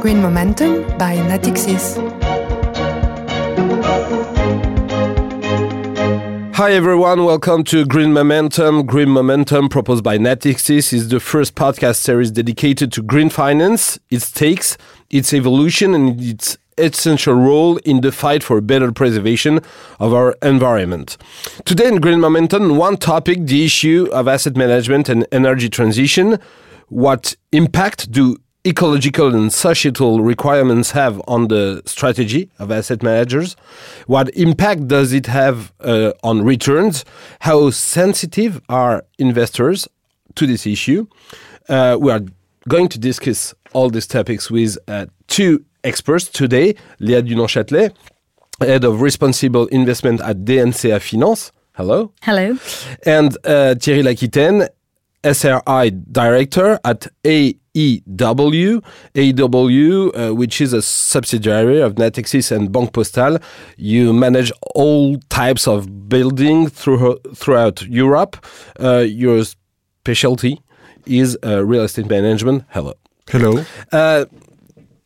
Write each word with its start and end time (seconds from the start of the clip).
Green 0.00 0.22
Momentum 0.22 0.96
by 0.96 1.14
Natixis. 1.14 1.98
Hi 6.54 6.72
everyone, 6.72 7.26
welcome 7.26 7.64
to 7.64 7.84
Green 7.84 8.10
Momentum. 8.14 8.86
Green 8.86 9.10
Momentum, 9.10 9.68
proposed 9.68 10.02
by 10.02 10.16
Natixis, 10.16 10.94
is 10.94 11.10
the 11.10 11.20
first 11.20 11.54
podcast 11.54 11.96
series 11.96 12.30
dedicated 12.30 12.90
to 12.92 13.02
green 13.02 13.28
finance, 13.28 13.98
its 14.08 14.24
stakes, 14.24 14.78
its 15.10 15.34
evolution, 15.34 15.94
and 15.94 16.18
its 16.18 16.56
essential 16.78 17.34
role 17.34 17.76
in 17.84 18.00
the 18.00 18.10
fight 18.10 18.42
for 18.42 18.58
better 18.62 18.90
preservation 18.92 19.60
of 19.98 20.14
our 20.14 20.34
environment. 20.40 21.18
Today 21.66 21.88
in 21.88 22.00
Green 22.00 22.20
Momentum, 22.20 22.78
one 22.78 22.96
topic 22.96 23.44
the 23.44 23.66
issue 23.66 24.08
of 24.12 24.28
asset 24.28 24.56
management 24.56 25.10
and 25.10 25.26
energy 25.30 25.68
transition. 25.68 26.38
What 26.88 27.36
impact 27.52 28.10
do 28.10 28.38
ecological 28.64 29.34
and 29.34 29.52
societal 29.52 30.20
requirements 30.20 30.90
have 30.90 31.20
on 31.26 31.48
the 31.48 31.82
strategy 31.86 32.50
of 32.58 32.70
asset 32.70 33.02
managers? 33.02 33.56
What 34.06 34.28
impact 34.36 34.88
does 34.88 35.12
it 35.12 35.26
have 35.26 35.72
uh, 35.80 36.12
on 36.22 36.42
returns? 36.42 37.04
How 37.40 37.70
sensitive 37.70 38.60
are 38.68 39.04
investors 39.18 39.88
to 40.34 40.46
this 40.46 40.66
issue? 40.66 41.06
Uh, 41.68 41.96
we 42.00 42.12
are 42.12 42.20
going 42.68 42.88
to 42.88 42.98
discuss 42.98 43.54
all 43.72 43.88
these 43.90 44.06
topics 44.06 44.50
with 44.50 44.76
uh, 44.88 45.06
two 45.28 45.64
experts 45.84 46.26
today 46.28 46.74
Léa 47.00 47.22
Dunant-Châtelet, 47.26 47.94
Head 48.60 48.84
of 48.84 49.00
Responsible 49.00 49.66
Investment 49.68 50.20
at 50.20 50.44
DNCA 50.44 51.00
Finance. 51.00 51.52
Hello. 51.74 52.12
Hello. 52.22 52.58
And 53.06 53.36
uh, 53.44 53.74
Thierry 53.76 54.02
Laquitaine, 54.02 54.68
SRI 55.24 55.90
Director 55.90 56.78
at 56.84 57.06
AEW, 57.74 58.82
AEW, 59.14 60.10
uh, 60.30 60.34
which 60.34 60.60
is 60.60 60.72
a 60.72 60.82
subsidiary 60.82 61.80
of 61.80 61.94
Natixis 61.94 62.50
and 62.50 62.72
Banque 62.72 62.92
Postale. 62.92 63.42
You 63.76 64.12
manage 64.12 64.52
all 64.74 65.18
types 65.28 65.68
of 65.68 66.08
building 66.08 66.68
through, 66.68 67.18
throughout 67.34 67.82
Europe. 67.82 68.44
Uh, 68.78 68.98
your 68.98 69.44
specialty 69.44 70.60
is 71.06 71.38
uh, 71.44 71.64
real 71.64 71.84
estate 71.84 72.08
management. 72.08 72.64
Hello. 72.70 72.94
Hello. 73.28 73.64
Uh, 73.92 74.24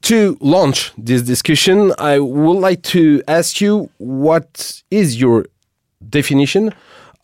to 0.03 0.37
launch 0.41 0.93
this 0.99 1.23
discussion, 1.23 1.93
I 1.99 2.19
would 2.19 2.59
like 2.59 2.83
to 2.95 3.23
ask 3.27 3.61
you 3.61 3.91
what 3.99 4.83
is 4.91 5.21
your 5.21 5.47
definition 6.11 6.75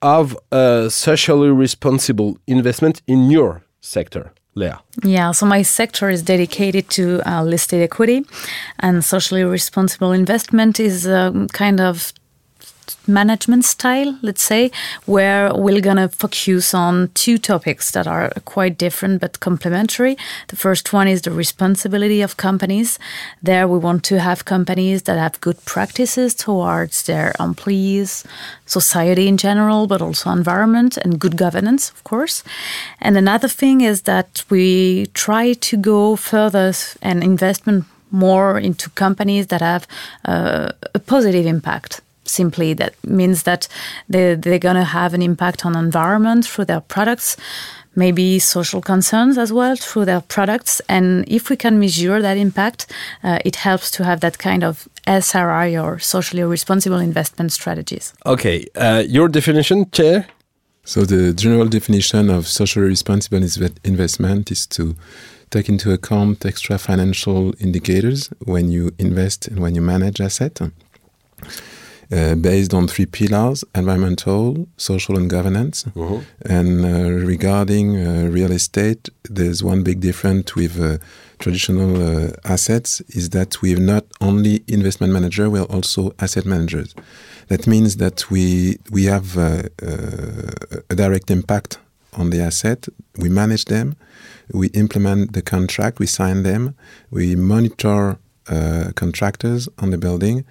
of 0.02 0.36
a 0.50 0.88
socially 0.91 1.50
responsible 1.50 2.38
investment 2.47 3.02
in 3.06 3.30
your 3.30 3.62
sector, 3.80 4.32
Léa? 4.56 4.80
Yeah, 5.04 5.32
so 5.32 5.46
my 5.46 5.62
sector 5.62 6.10
is 6.10 6.22
dedicated 6.22 6.88
to 6.90 7.22
uh, 7.26 7.42
listed 7.44 7.82
equity, 7.82 8.24
and 8.80 9.04
socially 9.04 9.44
responsible 9.44 10.12
investment 10.12 10.80
is 10.80 11.06
um, 11.06 11.46
kind 11.48 11.80
of 11.80 12.12
management 13.06 13.64
style, 13.64 14.18
let's 14.22 14.42
say, 14.42 14.70
where 15.06 15.52
we're 15.54 15.80
going 15.80 15.96
to 15.96 16.08
focus 16.08 16.74
on 16.74 17.10
two 17.14 17.38
topics 17.38 17.90
that 17.92 18.06
are 18.06 18.30
quite 18.44 18.78
different 18.78 19.20
but 19.20 19.40
complementary. 19.40 20.16
The 20.48 20.56
first 20.56 20.92
one 20.92 21.08
is 21.08 21.22
the 21.22 21.30
responsibility 21.30 22.22
of 22.22 22.36
companies. 22.36 22.98
There, 23.42 23.66
we 23.66 23.78
want 23.78 24.04
to 24.04 24.20
have 24.20 24.44
companies 24.44 25.02
that 25.02 25.18
have 25.18 25.40
good 25.40 25.64
practices 25.64 26.34
towards 26.34 27.02
their 27.04 27.32
employees, 27.40 28.24
society 28.66 29.28
in 29.28 29.36
general, 29.36 29.86
but 29.86 30.02
also 30.02 30.30
environment 30.30 30.96
and 30.96 31.18
good 31.18 31.36
governance, 31.36 31.90
of 31.90 32.04
course. 32.04 32.42
And 33.00 33.16
another 33.16 33.48
thing 33.48 33.80
is 33.80 34.02
that 34.02 34.44
we 34.50 35.06
try 35.14 35.54
to 35.54 35.76
go 35.76 36.16
further 36.16 36.72
and 37.02 37.22
investment 37.22 37.84
more 38.10 38.58
into 38.58 38.90
companies 38.90 39.46
that 39.48 39.60
have 39.60 39.86
uh, 40.24 40.72
a 40.94 40.98
positive 40.98 41.46
impact 41.46 42.00
simply 42.30 42.74
that 42.74 42.94
means 43.04 43.42
that 43.42 43.68
they, 44.08 44.34
they're 44.34 44.58
going 44.58 44.76
to 44.76 44.84
have 44.84 45.14
an 45.14 45.22
impact 45.22 45.66
on 45.66 45.76
environment 45.76 46.46
through 46.46 46.66
their 46.66 46.80
products 46.80 47.36
maybe 47.96 48.38
social 48.38 48.80
concerns 48.80 49.36
as 49.36 49.52
well 49.52 49.76
through 49.76 50.04
their 50.04 50.20
products. 50.20 50.80
And 50.88 51.24
if 51.28 51.50
we 51.50 51.56
can 51.56 51.78
measure 51.78 52.22
that 52.22 52.36
impact 52.36 52.86
uh, 53.22 53.38
it 53.44 53.56
helps 53.56 53.90
to 53.92 54.04
have 54.04 54.20
that 54.20 54.38
kind 54.38 54.62
of 54.64 54.88
sri 55.20 55.78
or 55.78 55.98
socially 55.98 56.42
responsible 56.42 56.98
investment 56.98 57.52
strategies. 57.52 58.12
Okay 58.24 58.66
uh, 58.76 59.02
your 59.06 59.28
definition 59.28 59.90
chair? 59.90 60.26
So 60.84 61.04
the 61.04 61.32
general 61.34 61.69
definition 61.69 62.30
of 62.30 62.48
socially 62.48 62.88
responsible 62.88 63.42
investment 63.84 64.50
is 64.50 64.66
to 64.69 64.96
take 65.50 65.69
into 65.69 65.92
account 65.92 66.46
extra 66.46 66.78
financial 66.78 67.52
indicators 67.60 68.30
when 68.44 68.70
you 68.70 68.92
invest 68.98 69.48
and 69.48 69.58
when 69.60 69.74
you 69.74 69.82
manage 69.82 70.20
assets 70.20 70.60
uh, 72.12 72.34
based 72.34 72.75
on 72.75 72.88
three 72.88 73.06
pillars 73.06 73.65
environmental, 73.75 74.66
social, 74.76 75.16
and 75.16 75.31
governance. 75.31 75.87
Uh-huh. 75.97 76.21
And 76.44 76.84
uh, 76.84 77.25
regarding 77.25 78.04
uh, 78.04 78.28
real 78.31 78.50
estate, 78.50 79.09
there's 79.25 79.62
one 79.62 79.82
big 79.82 80.00
difference 80.00 80.56
with 80.56 80.81
uh, 80.81 80.99
traditional 81.38 82.03
uh, 82.03 82.32
assets 82.44 83.00
is 83.10 83.31
that 83.31 83.62
we're 83.62 83.78
not 83.78 84.04
only 84.20 84.65
investment 84.66 85.12
manager, 85.12 85.49
we're 85.49 85.62
also 85.62 86.12
asset 86.19 86.44
managers. 86.44 86.94
That 87.47 87.66
means 87.66 87.97
that 87.99 88.31
we, 88.31 88.78
we 88.91 89.04
have 89.04 89.38
uh, 89.38 89.62
a 90.91 90.94
direct 90.94 91.31
impact 91.31 91.78
on 92.15 92.31
the 92.31 92.41
asset, 92.41 92.88
we 93.19 93.28
manage 93.28 93.66
them, 93.66 93.94
we 94.53 94.66
implement 94.69 95.32
the 95.32 95.43
contract, 95.43 96.00
we 96.00 96.06
sign 96.06 96.43
them, 96.43 96.75
we 97.10 97.37
monitor 97.37 98.19
contractors 98.97 99.69
on 99.78 99.91
the 99.91 99.99
building. 99.99 100.44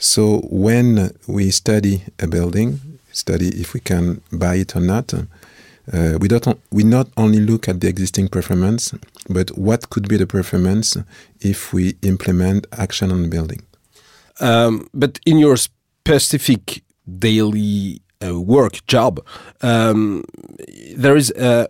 So 0.00 0.38
when 0.48 1.10
we 1.26 1.50
study 1.50 2.04
a 2.18 2.26
building, 2.26 2.80
study 3.12 3.48
if 3.60 3.74
we 3.74 3.80
can 3.80 4.22
buy 4.32 4.54
it 4.54 4.74
or 4.74 4.80
not, 4.80 5.12
uh, 5.12 6.16
we 6.18 6.26
don't 6.26 6.58
we 6.70 6.84
not 6.84 7.08
only 7.18 7.38
look 7.38 7.68
at 7.68 7.80
the 7.80 7.88
existing 7.88 8.28
performance, 8.28 8.94
but 9.28 9.50
what 9.58 9.90
could 9.90 10.08
be 10.08 10.16
the 10.16 10.26
performance 10.26 10.96
if 11.40 11.74
we 11.74 11.96
implement 12.00 12.66
action 12.72 13.12
on 13.12 13.28
building. 13.28 13.60
Um, 14.40 14.88
but 14.94 15.20
in 15.26 15.38
your 15.38 15.58
specific 15.58 16.82
daily 17.18 18.00
uh, 18.24 18.40
work 18.40 18.86
job, 18.86 19.20
um, 19.60 20.24
there 20.96 21.16
is 21.16 21.30
a 21.32 21.68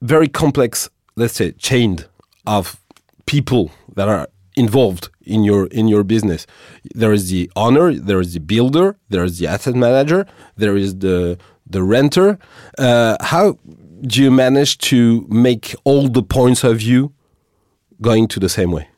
very 0.00 0.28
complex, 0.28 0.88
let's 1.16 1.34
say, 1.34 1.52
chain 1.52 1.98
of 2.46 2.80
people 3.26 3.70
that 3.94 4.08
are 4.08 4.28
involved 4.58 5.08
in 5.22 5.44
your 5.44 5.66
in 5.68 5.88
your 5.88 6.04
business. 6.04 6.46
There 6.94 7.12
is 7.12 7.30
the 7.30 7.50
owner, 7.56 7.94
there 7.94 8.20
is 8.20 8.32
the 8.34 8.40
builder, 8.40 8.96
there 9.08 9.24
is 9.24 9.38
the 9.38 9.46
asset 9.46 9.74
manager, 9.74 10.26
there 10.56 10.76
is 10.76 10.98
the 10.98 11.38
the 11.70 11.82
renter. 11.82 12.38
Uh, 12.78 13.16
how 13.20 13.58
do 14.02 14.22
you 14.22 14.30
manage 14.30 14.78
to 14.78 15.26
make 15.28 15.74
all 15.84 16.08
the 16.08 16.22
points 16.22 16.64
of 16.64 16.78
view 16.78 17.12
going 18.00 18.28
to 18.28 18.40
the 18.40 18.48
same 18.48 18.70
way? 18.72 18.88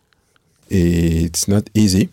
It's 0.69 1.49
not 1.49 1.69
easy 1.75 2.11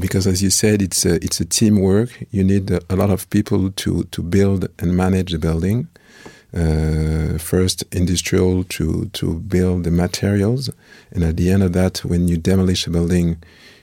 because, 0.00 0.26
as 0.26 0.42
you 0.42 0.50
said, 0.50 0.82
it's 0.82 1.06
a, 1.06 1.14
it's 1.14 1.40
a 1.40 1.46
teamwork. 1.46 2.10
You 2.30 2.44
need 2.44 2.70
a 2.70 2.96
lot 2.96 3.10
of 3.10 3.28
people 3.30 3.70
to 3.70 4.04
to 4.04 4.22
build 4.22 4.68
and 4.78 4.94
manage 4.96 5.32
the 5.32 5.38
building 5.38 5.88
uh, 6.54 7.38
first 7.38 7.84
industrial 7.92 8.64
to 8.64 9.06
to 9.06 9.40
build 9.40 9.84
the 9.84 9.90
materials, 9.90 10.70
and 11.10 11.24
at 11.24 11.36
the 11.36 11.50
end 11.50 11.62
of 11.62 11.72
that, 11.72 11.98
when 12.04 12.28
you 12.28 12.36
demolish 12.36 12.86
a 12.86 12.90
building, 12.90 13.36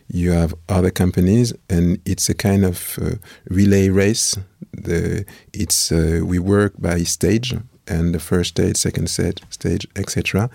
you 0.07 0.31
have 0.31 0.53
other 0.69 0.91
companies, 0.91 1.53
and 1.69 1.99
it's 2.05 2.29
a 2.29 2.33
kind 2.33 2.65
of 2.65 2.97
uh, 3.01 3.15
relay 3.49 3.89
race. 3.89 4.37
The 4.73 5.25
it's 5.53 5.91
uh, 5.91 6.21
we 6.23 6.39
work 6.39 6.73
by 6.77 7.03
stage, 7.03 7.53
and 7.87 8.13
the 8.13 8.19
first 8.19 8.51
stage, 8.51 8.77
second 8.77 9.09
stage, 9.09 9.41
stage, 9.49 9.87
etc. 9.95 10.49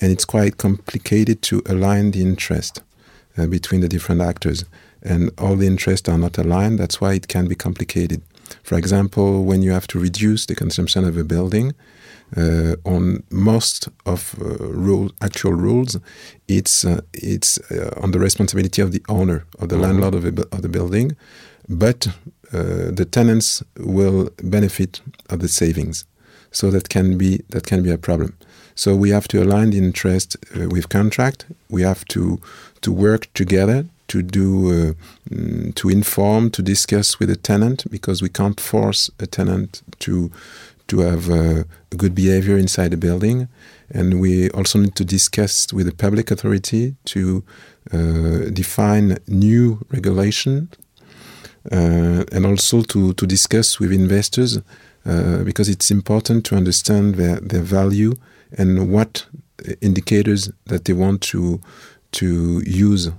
And 0.00 0.12
it's 0.12 0.24
quite 0.24 0.58
complicated 0.58 1.42
to 1.42 1.62
align 1.66 2.10
the 2.10 2.20
interest 2.20 2.82
uh, 3.38 3.46
between 3.46 3.80
the 3.80 3.88
different 3.88 4.20
actors, 4.20 4.64
and 5.02 5.30
all 5.38 5.56
the 5.56 5.66
interests 5.66 6.08
are 6.08 6.18
not 6.18 6.38
aligned. 6.38 6.78
That's 6.78 7.00
why 7.00 7.14
it 7.14 7.28
can 7.28 7.48
be 7.48 7.54
complicated. 7.54 8.20
For 8.62 8.76
example, 8.78 9.44
when 9.44 9.62
you 9.62 9.72
have 9.72 9.86
to 9.88 9.98
reduce 9.98 10.46
the 10.46 10.54
consumption 10.54 11.04
of 11.04 11.16
a 11.16 11.24
building, 11.24 11.74
uh, 12.36 12.76
on 12.84 13.22
most 13.30 13.88
of 14.06 14.34
uh, 14.40 14.56
rule, 14.68 15.10
actual 15.20 15.52
rules, 15.52 15.98
it's 16.48 16.84
uh, 16.84 17.00
it's 17.12 17.58
uh, 17.70 17.90
on 18.02 18.12
the 18.12 18.18
responsibility 18.18 18.80
of 18.80 18.92
the 18.92 19.02
owner 19.08 19.44
of 19.58 19.68
the 19.68 19.76
mm 19.76 19.82
-hmm. 19.82 19.86
landlord 19.86 20.14
of, 20.14 20.24
a, 20.24 20.32
of, 20.50 20.60
the 20.60 20.68
building, 20.68 21.16
but 21.68 22.08
uh, 22.52 22.94
the 22.94 23.06
tenants 23.10 23.62
will 23.76 24.30
benefit 24.42 25.02
of 25.28 25.38
the 25.38 25.48
savings. 25.48 26.06
So 26.50 26.70
that 26.70 26.88
can 26.88 27.16
be 27.16 27.40
that 27.48 27.66
can 27.66 27.82
be 27.82 27.92
a 27.92 27.98
problem. 27.98 28.32
So 28.74 28.98
we 28.98 29.12
have 29.12 29.26
to 29.28 29.38
align 29.38 29.70
the 29.70 29.76
interest 29.76 30.36
uh, 30.56 30.68
with 30.68 30.88
contract. 30.88 31.46
We 31.68 31.84
have 31.84 32.00
to 32.04 32.38
to 32.80 32.94
work 32.94 33.26
together 33.32 33.84
to 34.08 34.22
do 34.22 34.90
uh, 34.90 34.92
mm, 35.30 35.74
to 35.74 35.88
inform 35.88 36.50
to 36.50 36.62
discuss 36.62 37.18
with 37.18 37.30
a 37.30 37.36
tenant 37.36 37.90
because 37.90 38.22
we 38.22 38.28
can't 38.28 38.60
force 38.60 39.10
a 39.18 39.26
tenant 39.26 39.82
to 40.00 40.30
to 40.88 41.00
have 41.00 41.30
uh, 41.30 41.64
good 41.96 42.14
behavior 42.14 42.58
inside 42.58 42.90
the 42.90 42.96
building. 42.96 43.48
And 43.90 44.20
we 44.20 44.50
also 44.50 44.78
need 44.78 44.94
to 44.96 45.04
discuss 45.04 45.72
with 45.72 45.86
the 45.86 45.94
public 45.94 46.30
authority 46.30 46.96
to 47.06 47.42
uh, 47.92 48.50
define 48.52 49.18
new 49.26 49.84
regulation 49.90 50.68
uh, 51.70 52.24
and 52.32 52.44
also 52.44 52.82
to, 52.82 53.12
to 53.14 53.26
discuss 53.26 53.78
with 53.78 53.92
investors 53.92 54.58
uh, 55.06 55.44
because 55.44 55.68
it's 55.68 55.90
important 55.90 56.44
to 56.46 56.56
understand 56.56 57.14
their, 57.14 57.36
their 57.40 57.62
value 57.62 58.14
and 58.58 58.92
what 58.92 59.26
indicators 59.80 60.50
that 60.66 60.84
they 60.84 60.92
want 60.92 61.20
to 61.22 61.60
to 62.10 62.62
use 62.66 63.10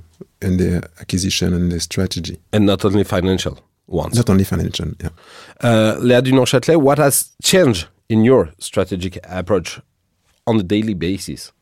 in 0.41 0.57
their 0.57 0.83
acquisition 0.99 1.53
and 1.53 1.71
their 1.71 1.79
strategy. 1.79 2.39
And 2.51 2.65
not 2.65 2.83
only 2.83 3.03
financial 3.03 3.59
ones. 3.87 4.15
Not 4.15 4.29
only 4.29 4.43
financial, 4.43 4.91
yeah. 5.01 5.09
Uh, 5.61 5.95
Léa 5.99 6.21
Dunant-Châtelet, 6.21 6.81
what 6.81 6.97
has 6.97 7.31
changed 7.41 7.87
in 8.09 8.23
your 8.23 8.49
strategic 8.59 9.17
approach 9.23 9.79
on 10.45 10.59
a 10.59 10.63
daily 10.63 10.93
basis 10.93 11.52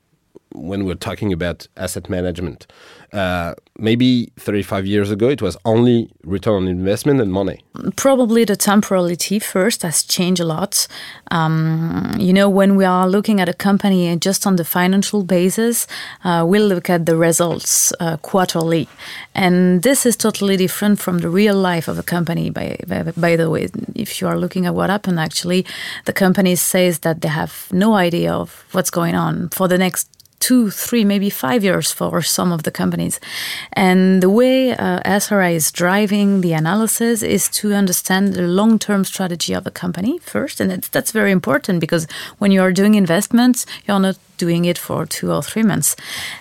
when 0.54 0.86
we're 0.86 0.96
talking 0.96 1.34
about 1.34 1.68
asset 1.78 2.10
management? 2.10 2.68
Uh, 3.14 3.54
maybe 3.78 4.32
35 4.38 4.86
years 4.86 5.12
ago, 5.12 5.28
it 5.28 5.42
was 5.42 5.58
only 5.66 6.10
return 6.24 6.64
on 6.64 6.68
investment 6.70 7.20
and 7.20 7.34
money. 7.34 7.62
Probably 7.98 8.46
the 8.46 8.56
temporality 8.56 9.38
first 9.38 9.82
has 9.82 10.04
changed 10.04 10.40
a 10.40 10.46
lot. 10.46 10.88
Um, 11.30 12.16
you 12.18 12.32
know, 12.32 12.50
when 12.50 12.78
we 12.78 12.86
are 12.86 13.10
looking 13.10 13.42
at 13.42 13.50
a 13.50 13.54
company 13.54 14.16
just 14.16 14.48
on 14.48 14.56
the 14.56 14.64
financial 14.64 15.24
basis, 15.24 15.88
uh, 16.24 16.46
we'll 16.48 16.68
look 16.68 16.90
at 16.90 17.06
the 17.06 17.18
results 17.18 17.92
uh, 18.00 18.16
quarterly. 18.18 18.88
And 19.36 19.84
this 19.84 20.06
is 20.06 20.16
totally 20.16 20.56
different 20.56 21.00
from 21.00 21.18
the 21.18 21.30
real 21.30 21.56
life 21.56 21.90
of 21.90 22.00
a 22.00 22.04
company, 22.04 22.50
by, 22.50 22.78
by, 22.88 23.04
by 23.04 23.36
the 23.36 23.50
way. 23.50 23.68
If 23.94 24.22
you 24.22 24.28
are 24.28 24.38
looking 24.38 24.66
at 24.66 24.74
what 24.74 24.90
happened, 24.90 25.20
actually, 25.20 25.66
the 26.06 26.14
company 26.14 26.56
says 26.56 27.00
that 27.00 27.20
they 27.22 27.30
have 27.30 27.68
no 27.74 27.96
idea 27.96 28.32
of 28.32 28.64
what's 28.72 28.90
going 28.90 29.16
on 29.16 29.50
for 29.50 29.68
the 29.68 29.78
next 29.78 30.08
two, 30.42 30.70
three, 30.72 31.06
maybe 31.06 31.30
five 31.30 31.64
years 31.64 31.92
for 31.92 32.22
some 32.22 32.52
of 32.52 32.64
the 32.64 32.72
companies. 32.72 33.20
And 33.74 34.22
the 34.22 34.30
way 34.30 34.72
uh, 34.72 35.00
SRI 35.06 35.52
is 35.52 35.72
driving 35.72 36.42
the 36.42 36.54
analysis 36.54 37.24
is 37.24 37.48
to 37.60 37.74
understand 37.74 38.34
the 38.34 38.42
long 38.42 38.78
term 38.80 39.06
strategy 39.06 39.54
of 39.54 39.66
a 39.66 39.72
company 39.72 40.20
first. 40.20 40.60
And 40.60 40.84
that's 40.92 41.12
very 41.12 41.32
important 41.32 41.80
because 41.80 42.08
when 42.40 42.52
you 42.52 42.62
are 42.62 42.74
doing 42.74 42.96
investments, 42.96 43.66
you're 43.86 44.00
not 44.00 44.18
doing 44.38 44.66
it 44.66 44.78
for 44.78 45.06
two 45.06 45.32
or 45.32 45.44
three 45.44 45.64
months. 45.64 45.96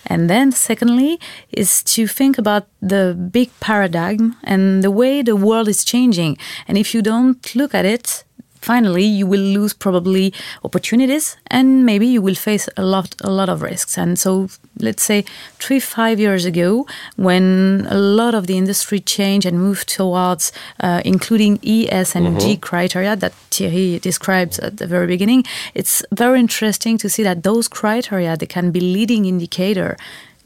And 0.06 0.31
then, 0.31 0.52
secondly, 0.52 1.20
is 1.52 1.82
to 1.94 2.06
think 2.06 2.38
about 2.38 2.64
the 2.81 3.14
big 3.31 3.50
paradigm 3.61 4.37
and 4.43 4.82
the 4.82 4.91
way 4.91 5.23
the 5.23 5.37
world 5.37 5.69
is 5.69 5.85
changing. 5.85 6.38
And 6.67 6.79
if 6.79 6.94
you 6.94 7.02
don't 7.02 7.55
look 7.55 7.75
at 7.75 7.85
it, 7.85 8.25
finally 8.61 9.05
you 9.05 9.27
will 9.27 9.41
lose 9.41 9.73
probably 9.73 10.33
opportunities 10.65 11.37
and 11.47 11.85
maybe 11.85 12.07
you 12.07 12.23
will 12.23 12.35
face 12.35 12.69
a 12.77 12.83
lot 12.83 13.15
a 13.23 13.31
lot 13.31 13.49
of 13.49 13.62
risks. 13.62 13.99
And 13.99 14.19
so 14.19 14.49
let's 14.79 15.03
say 15.03 15.25
three 15.59 15.81
five 15.81 16.19
years 16.21 16.45
ago 16.45 16.87
when 17.17 17.87
a 17.91 17.99
lot 17.99 18.35
of 18.35 18.47
the 18.47 18.57
industry 18.57 19.01
changed 19.01 19.47
and 19.47 19.59
moved 19.59 19.89
towards 19.89 20.53
uh, 20.81 21.03
including 21.05 21.59
es 21.65 22.17
and 22.17 22.41
g 22.41 22.57
criteria 22.57 23.15
that 23.17 23.33
thierry 23.51 23.99
describes 23.99 24.59
at 24.59 24.79
the 24.79 24.87
very 24.87 25.07
beginning 25.07 25.45
it's 25.75 26.03
very 26.12 26.41
interesting 26.41 26.97
to 26.97 27.09
see 27.09 27.23
that 27.23 27.43
those 27.43 27.69
criteria 27.69 28.37
they 28.37 28.47
can 28.47 28.71
be 28.71 28.81
leading 28.81 29.27
indicator 29.27 29.97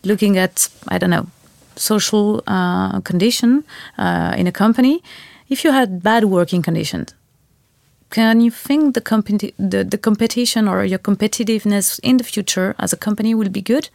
looking 0.03 0.37
at 0.37 0.69
i 0.89 0.99
don't 0.99 1.11
know 1.11 1.27
social 1.77 2.43
uh, 2.47 3.01
condition 3.01 3.65
uh, 3.99 4.35
in 4.37 4.47
a 4.47 4.53
company. 4.53 5.03
If 5.49 5.65
you 5.65 5.73
had 5.73 6.03
bad 6.03 6.25
working 6.25 6.63
conditions 6.63 7.15
can 8.11 8.41
you 8.41 8.51
think 8.51 8.95
the, 8.95 9.01
competi- 9.01 9.55
the, 9.59 9.85
the 9.85 9.99
competition 9.99 10.69
or 10.69 10.85
your 10.85 10.99
competitiveness 10.99 11.99
in 12.03 12.17
the 12.19 12.25
future 12.25 12.75
as 12.79 12.93
a 12.93 12.97
company 12.97 13.35
will 13.35 13.49
be 13.49 13.63
good? 13.63 13.89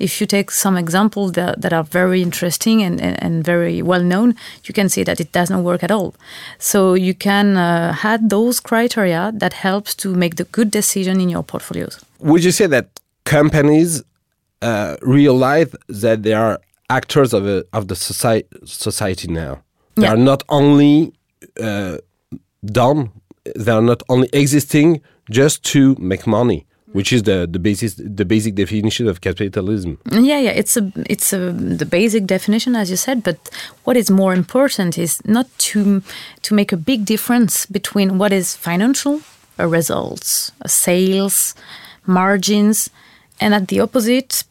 If 0.00 0.20
you 0.20 0.26
take 0.26 0.50
some 0.50 0.76
examples 0.76 1.32
that, 1.32 1.60
that 1.60 1.72
are 1.72 1.84
very 1.84 2.20
interesting 2.20 2.82
and, 2.82 3.00
and, 3.00 3.22
and, 3.22 3.44
very 3.44 3.80
well 3.80 4.02
known, 4.02 4.34
you 4.64 4.74
can 4.74 4.88
see 4.88 5.04
that 5.04 5.20
it 5.20 5.30
doesn't 5.30 5.62
work 5.62 5.84
at 5.84 5.90
all. 5.92 6.14
So 6.58 6.94
you 6.94 7.14
can 7.14 7.56
uh, 7.56 7.94
add 8.02 8.28
those 8.28 8.58
criteria 8.58 9.30
that 9.36 9.52
helps 9.52 9.94
to 9.96 10.12
make 10.14 10.34
the 10.34 10.44
good 10.44 10.70
decision 10.72 11.20
in 11.20 11.28
your 11.28 11.44
portfolios. 11.44 12.04
Would 12.18 12.42
you 12.42 12.50
say 12.50 12.66
that 12.66 12.88
companies 13.24 14.02
uh, 14.62 14.96
realize 15.00 15.74
that 15.88 16.24
they 16.24 16.32
are 16.32 16.58
actors 16.90 17.32
of, 17.32 17.46
a, 17.46 17.64
of 17.72 17.86
the 17.86 17.94
society, 17.94 18.48
society 18.64 19.28
now? 19.28 19.62
They 19.94 20.02
Yeah. 20.02 20.14
are 20.14 20.16
not 20.16 20.42
only 20.48 21.12
uh, 21.62 21.98
done 22.64 23.10
they 23.56 23.72
are 23.72 23.82
not 23.82 24.02
only 24.08 24.28
existing 24.32 25.00
just 25.30 25.62
to 25.64 25.96
make 25.98 26.26
money, 26.26 26.66
which 26.92 27.12
is 27.12 27.22
the 27.24 27.46
the 27.50 27.58
basis 27.58 27.94
the 27.94 28.24
basic 28.24 28.54
definition 28.54 29.08
of 29.08 29.20
capitalism. 29.20 29.98
Yeah, 30.10 30.38
yeah, 30.38 30.50
it's 30.50 30.76
a 30.76 30.92
it's 31.08 31.32
a 31.32 31.52
the 31.52 31.86
basic 31.86 32.26
definition 32.26 32.76
as 32.76 32.90
you 32.90 32.96
said, 32.96 33.22
but 33.22 33.36
what 33.84 33.96
is 33.96 34.10
more 34.10 34.32
important 34.32 34.98
is 34.98 35.20
not 35.24 35.46
to 35.70 36.02
to 36.42 36.54
make 36.54 36.72
a 36.72 36.76
big 36.76 37.04
difference 37.04 37.66
between 37.66 38.18
what 38.18 38.32
is 38.32 38.56
financial, 38.56 39.20
a 39.58 39.66
results, 39.66 40.52
a 40.60 40.68
sales, 40.68 41.54
margins, 42.06 42.90
and 43.40 43.54
at 43.54 43.68
the 43.68 43.80
opposite, 43.80 44.44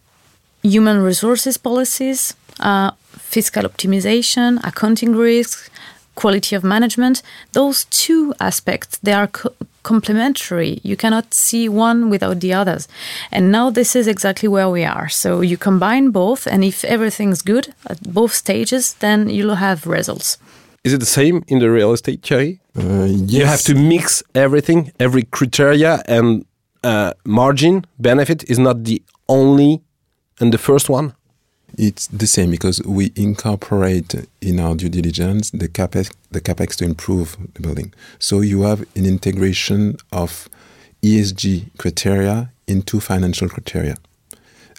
human 0.63 1.01
resources 1.01 1.57
policies, 1.57 2.35
uh, 2.59 2.91
fiscal 3.17 3.63
optimization, 3.63 4.59
accounting 4.63 5.15
risks, 5.15 5.69
quality 6.15 6.55
of 6.55 6.63
management 6.63 7.21
those 7.53 7.85
two 7.85 8.33
aspects 8.39 8.97
they 9.03 9.13
are 9.13 9.27
co 9.27 9.49
complementary. 9.83 10.79
You 10.83 10.95
cannot 10.95 11.33
see 11.33 11.69
one 11.69 12.09
without 12.09 12.39
the 12.39 12.53
others. 12.53 12.87
And 13.31 13.51
now 13.51 13.69
this 13.69 13.95
is 13.95 14.07
exactly 14.07 14.47
where 14.47 14.69
we 14.69 14.85
are. 14.85 15.09
So 15.09 15.41
you 15.41 15.57
combine 15.57 16.11
both 16.11 16.47
and 16.47 16.63
if 16.63 16.83
everything's 16.85 17.41
good 17.41 17.73
at 17.87 18.01
both 18.01 18.33
stages 18.33 18.93
then 18.99 19.29
you'll 19.29 19.55
have 19.55 19.85
results. 19.85 20.37
Is 20.83 20.93
it 20.93 20.99
the 20.99 21.05
same 21.05 21.43
in 21.47 21.59
the 21.59 21.69
real 21.69 21.93
estate, 21.93 22.21
Thierry? 22.21 22.59
Uh, 22.77 23.05
You 23.05 23.45
have 23.45 23.61
to 23.63 23.75
mix 23.75 24.23
everything, 24.33 24.91
every 24.99 25.23
criteria 25.23 26.01
and 26.07 26.45
uh, 26.83 27.11
margin 27.25 27.85
benefit 27.99 28.43
is 28.49 28.59
not 28.59 28.83
the 28.83 29.01
only 29.27 29.81
and 30.39 30.51
the 30.51 30.57
first 30.57 30.89
one. 30.89 31.13
It's 31.77 32.07
the 32.07 32.27
same 32.27 32.51
because 32.51 32.81
we 32.83 33.11
incorporate 33.15 34.13
in 34.41 34.59
our 34.59 34.75
due 34.75 34.89
diligence 34.89 35.49
the 35.51 35.67
capex, 35.67 36.13
the 36.31 36.41
capex 36.41 36.75
to 36.77 36.85
improve 36.85 37.35
the 37.55 37.61
building. 37.61 37.93
So 38.19 38.41
you 38.41 38.61
have 38.61 38.81
an 38.95 39.05
integration 39.05 39.97
of 40.11 40.49
ESG 41.01 41.75
criteria 41.77 42.51
into 42.67 42.99
financial 42.99 43.49
criteria, 43.49 43.97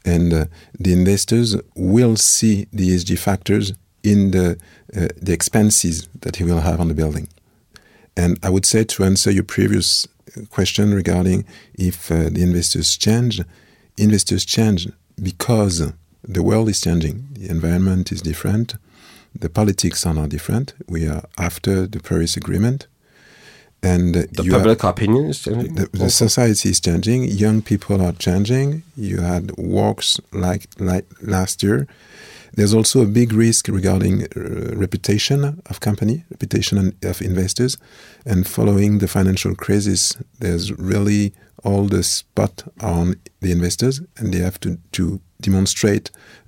and 0.05 0.33
uh, 0.33 0.45
the 0.79 0.93
investors 0.93 1.57
will 1.75 2.17
see 2.17 2.69
the 2.73 2.91
ESG 2.91 3.19
factors 3.19 3.73
in 4.05 4.31
the 4.31 4.57
uh, 4.97 5.09
the 5.21 5.33
expenses 5.33 6.09
that 6.21 6.37
he 6.37 6.45
will 6.45 6.61
have 6.61 6.81
on 6.81 6.89
the 6.89 6.95
building. 6.95 7.29
And 8.17 8.39
I 8.45 8.51
would 8.51 8.65
say 8.65 8.85
to 8.85 9.05
answer 9.05 9.33
your 9.33 9.43
previous 9.43 10.07
question 10.51 10.95
regarding 10.95 11.45
if 11.75 12.11
uh, 12.11 12.29
the 12.31 12.43
investors 12.43 12.97
change, 12.97 13.41
investors 13.97 14.45
change 14.45 14.89
because 15.21 15.93
the 16.29 16.43
world 16.43 16.69
is 16.69 16.81
changing, 16.81 17.27
the 17.39 17.49
environment 17.51 18.11
is 18.13 18.23
different, 18.23 18.75
the 19.39 19.49
politics 19.49 20.07
are 20.07 20.15
now 20.15 20.27
different. 20.27 20.75
We 20.89 21.07
are 21.09 21.23
after 21.39 21.87
the 21.87 22.01
Paris 22.01 22.37
Agreement, 22.37 22.87
and 23.83 24.15
The 24.15 24.43
have- 24.45 24.53
public 24.53 24.83
opinion 24.85 25.27
is 25.27 25.41
changing. 25.41 25.75
the, 25.75 25.89
the 25.93 26.11
society 26.11 26.71
is 26.71 26.81
changing. 26.81 27.25
Young 27.25 27.61
people 27.63 28.01
are 28.01 28.13
changing. 28.13 28.83
You 28.97 29.21
had 29.21 29.53
walks 29.59 30.21
like 30.33 30.69
like 30.79 31.05
last 31.21 31.63
year. 31.63 31.87
There's 32.57 32.73
also 32.73 33.03
a 33.03 33.07
big 33.07 33.33
risk 33.33 33.67
regarding 33.69 34.23
uh, 34.23 34.29
reputation 34.77 35.61
of 35.71 35.81
company, 35.81 36.25
reputation 36.31 36.95
of 37.03 37.21
investors, 37.21 37.77
and 38.25 38.47
following 38.47 38.99
the 39.01 39.09
financial 39.09 39.55
crisis, 39.57 40.17
there's 40.39 40.71
really 40.79 41.33
all 41.65 41.89
the 41.89 42.03
spot 42.03 42.63
on 42.81 43.17
the 43.41 43.51
investors, 43.51 44.01
and 44.17 44.33
they 44.33 44.39
have 44.39 44.59
to 44.61 44.79
to 44.93 45.21
demonstrate 45.49 46.07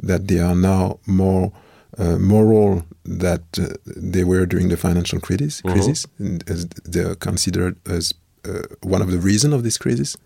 that 0.08 0.20
they 0.28 0.40
are 0.48 0.58
now 0.72 0.98
more 1.06 1.52
uh, 1.98 2.18
moral 2.18 2.84
that 3.04 3.44
uh, 3.58 3.68
they 4.12 4.24
were 4.24 4.44
during 4.46 4.68
the 4.68 4.76
financial 4.76 5.20
crisis, 5.20 5.62
crisis 5.62 6.06
and 6.18 6.38
as 6.48 6.66
they 6.92 7.02
are 7.08 7.14
considered 7.14 7.74
as 7.86 8.12
uh, 8.44 8.62
one 8.82 9.02
of 9.02 9.10
the 9.10 9.18
reason 9.18 9.52
of 9.52 9.62
this 9.62 9.78
crisis. 9.78 10.16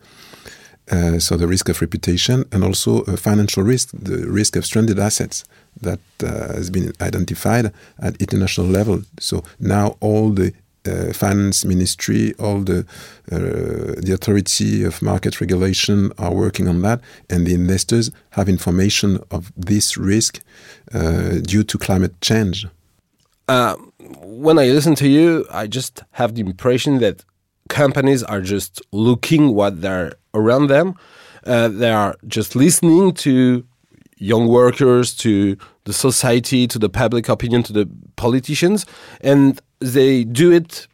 Uh, 0.90 1.18
so 1.20 1.36
the 1.36 1.46
risk 1.46 1.68
of 1.68 1.80
reputation 1.80 2.44
and 2.52 2.64
also 2.64 3.02
a 3.02 3.16
financial 3.16 3.62
risk, 3.62 3.90
the 3.92 4.26
risk 4.40 4.56
of 4.56 4.64
stranded 4.64 4.98
assets 4.98 5.44
that 5.80 6.00
uh, 6.24 6.52
has 6.58 6.68
been 6.68 6.92
identified 7.00 7.72
at 8.00 8.20
international 8.20 8.66
level. 8.66 9.02
So 9.20 9.44
now 9.60 9.96
all 10.00 10.30
the 10.30 10.52
uh, 10.86 11.12
finance 11.12 11.64
ministry, 11.64 12.34
all 12.38 12.60
the 12.60 12.86
uh, 13.30 14.00
the 14.00 14.12
authority 14.12 14.84
of 14.84 15.02
market 15.02 15.40
regulation 15.40 16.10
are 16.18 16.34
working 16.34 16.68
on 16.68 16.82
that, 16.82 17.00
and 17.28 17.46
the 17.46 17.54
investors 17.54 18.10
have 18.30 18.48
information 18.48 19.18
of 19.30 19.52
this 19.56 19.96
risk 19.96 20.40
uh, 20.94 21.38
due 21.42 21.62
to 21.64 21.78
climate 21.78 22.14
change. 22.20 22.66
Uh, 23.48 23.74
when 24.22 24.58
I 24.58 24.66
listen 24.66 24.94
to 24.96 25.08
you, 25.08 25.44
I 25.50 25.66
just 25.66 26.02
have 26.12 26.34
the 26.34 26.40
impression 26.40 26.98
that 27.00 27.24
companies 27.68 28.22
are 28.22 28.40
just 28.40 28.80
looking 28.92 29.54
what 29.54 29.82
they're 29.82 30.14
around 30.34 30.68
them. 30.68 30.94
Uh, 31.44 31.68
they 31.68 31.90
are 31.90 32.14
just 32.26 32.54
listening 32.54 33.12
to 33.14 33.64
young 34.18 34.46
workers, 34.48 35.14
to 35.16 35.56
the 35.90 35.94
society, 36.10 36.66
to 36.68 36.78
the 36.78 36.88
public 36.88 37.28
opinion, 37.28 37.62
to 37.64 37.72
the 37.72 37.86
politicians, 38.14 38.86
and 39.20 39.60
they 39.96 40.24
do 40.24 40.52
it 40.52 40.86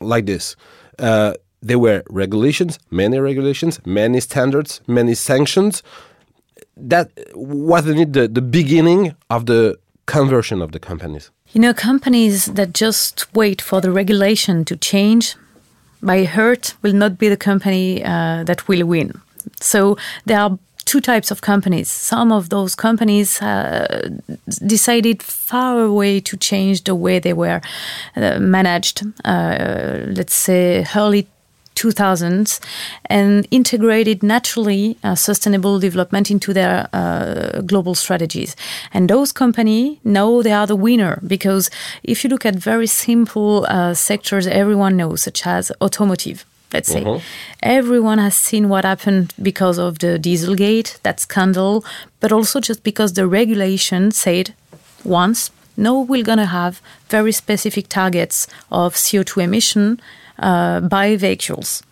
like 0.00 0.26
this. 0.26 0.56
Uh, 0.98 1.32
there 1.60 1.78
were 1.78 2.02
regulations, 2.22 2.78
many 2.90 3.18
regulations, 3.18 3.80
many 3.84 4.20
standards, 4.20 4.80
many 4.86 5.14
sanctions. 5.14 5.82
That 6.76 7.06
wasn't 7.34 7.98
it 8.04 8.12
the, 8.12 8.28
the 8.28 8.42
beginning 8.42 9.14
of 9.28 9.46
the 9.46 9.78
conversion 10.06 10.62
of 10.62 10.70
the 10.72 10.78
companies? 10.78 11.30
You 11.52 11.60
know, 11.60 11.74
companies 11.74 12.46
that 12.58 12.70
just 12.84 13.14
wait 13.34 13.60
for 13.62 13.80
the 13.80 13.90
regulation 13.90 14.64
to 14.66 14.76
change 14.76 15.36
by 16.02 16.24
hurt 16.24 16.74
will 16.82 16.92
not 16.92 17.18
be 17.18 17.28
the 17.28 17.36
company 17.50 18.04
uh, 18.04 18.44
that 18.44 18.68
will 18.68 18.84
win. 18.86 19.08
So 19.60 19.96
there 20.26 20.40
are 20.40 20.58
two 20.84 21.00
types 21.00 21.30
of 21.30 21.40
companies. 21.40 21.90
Some 21.90 22.32
of 22.32 22.48
those 22.48 22.74
companies 22.74 23.40
uh, 23.42 24.10
decided 24.66 25.22
far 25.22 25.80
away 25.80 26.20
to 26.20 26.36
change 26.36 26.84
the 26.84 26.94
way 26.94 27.18
they 27.18 27.32
were 27.32 27.60
uh, 28.16 28.38
managed. 28.38 29.02
Uh, 29.24 29.98
let's 30.06 30.34
say 30.34 30.86
early 30.94 31.26
2000s 31.74 32.60
and 33.06 33.46
integrated 33.50 34.22
naturally 34.22 34.96
uh, 35.02 35.14
sustainable 35.14 35.78
development 35.78 36.30
into 36.30 36.52
their 36.52 36.88
uh, 36.92 37.60
global 37.62 37.94
strategies. 37.94 38.56
And 38.92 39.10
those 39.10 39.32
companies 39.32 39.98
know 40.04 40.42
they 40.42 40.52
are 40.52 40.66
the 40.66 40.76
winner 40.76 41.20
because 41.26 41.70
if 42.02 42.24
you 42.24 42.30
look 42.30 42.46
at 42.46 42.54
very 42.54 42.86
simple 42.86 43.66
uh, 43.68 43.94
sectors 43.94 44.46
everyone 44.46 44.96
knows, 44.96 45.22
such 45.22 45.46
as 45.46 45.72
automotive, 45.80 46.44
let's 46.72 46.90
say. 46.90 47.02
Mhm. 47.02 47.20
Everyone 47.62 48.18
has 48.18 48.34
seen 48.34 48.68
what 48.68 48.84
happened 48.84 49.32
because 49.40 49.78
of 49.78 49.98
the 49.98 50.18
Dieselgate, 50.18 50.98
that 51.02 51.20
scandal, 51.20 51.84
but 52.20 52.32
also 52.32 52.60
just 52.60 52.82
because 52.82 53.12
the 53.12 53.26
regulation 53.26 54.10
said 54.10 54.54
once, 55.04 55.50
no, 55.76 56.00
we're 56.00 56.24
going 56.24 56.38
to 56.38 56.46
have 56.46 56.80
very 57.10 57.32
specific 57.32 57.88
targets 57.88 58.46
of 58.70 58.94
CO2 58.96 59.42
emission 59.42 60.00
uh, 60.38 60.80
by 60.80 61.16
vehicles. 61.16 61.82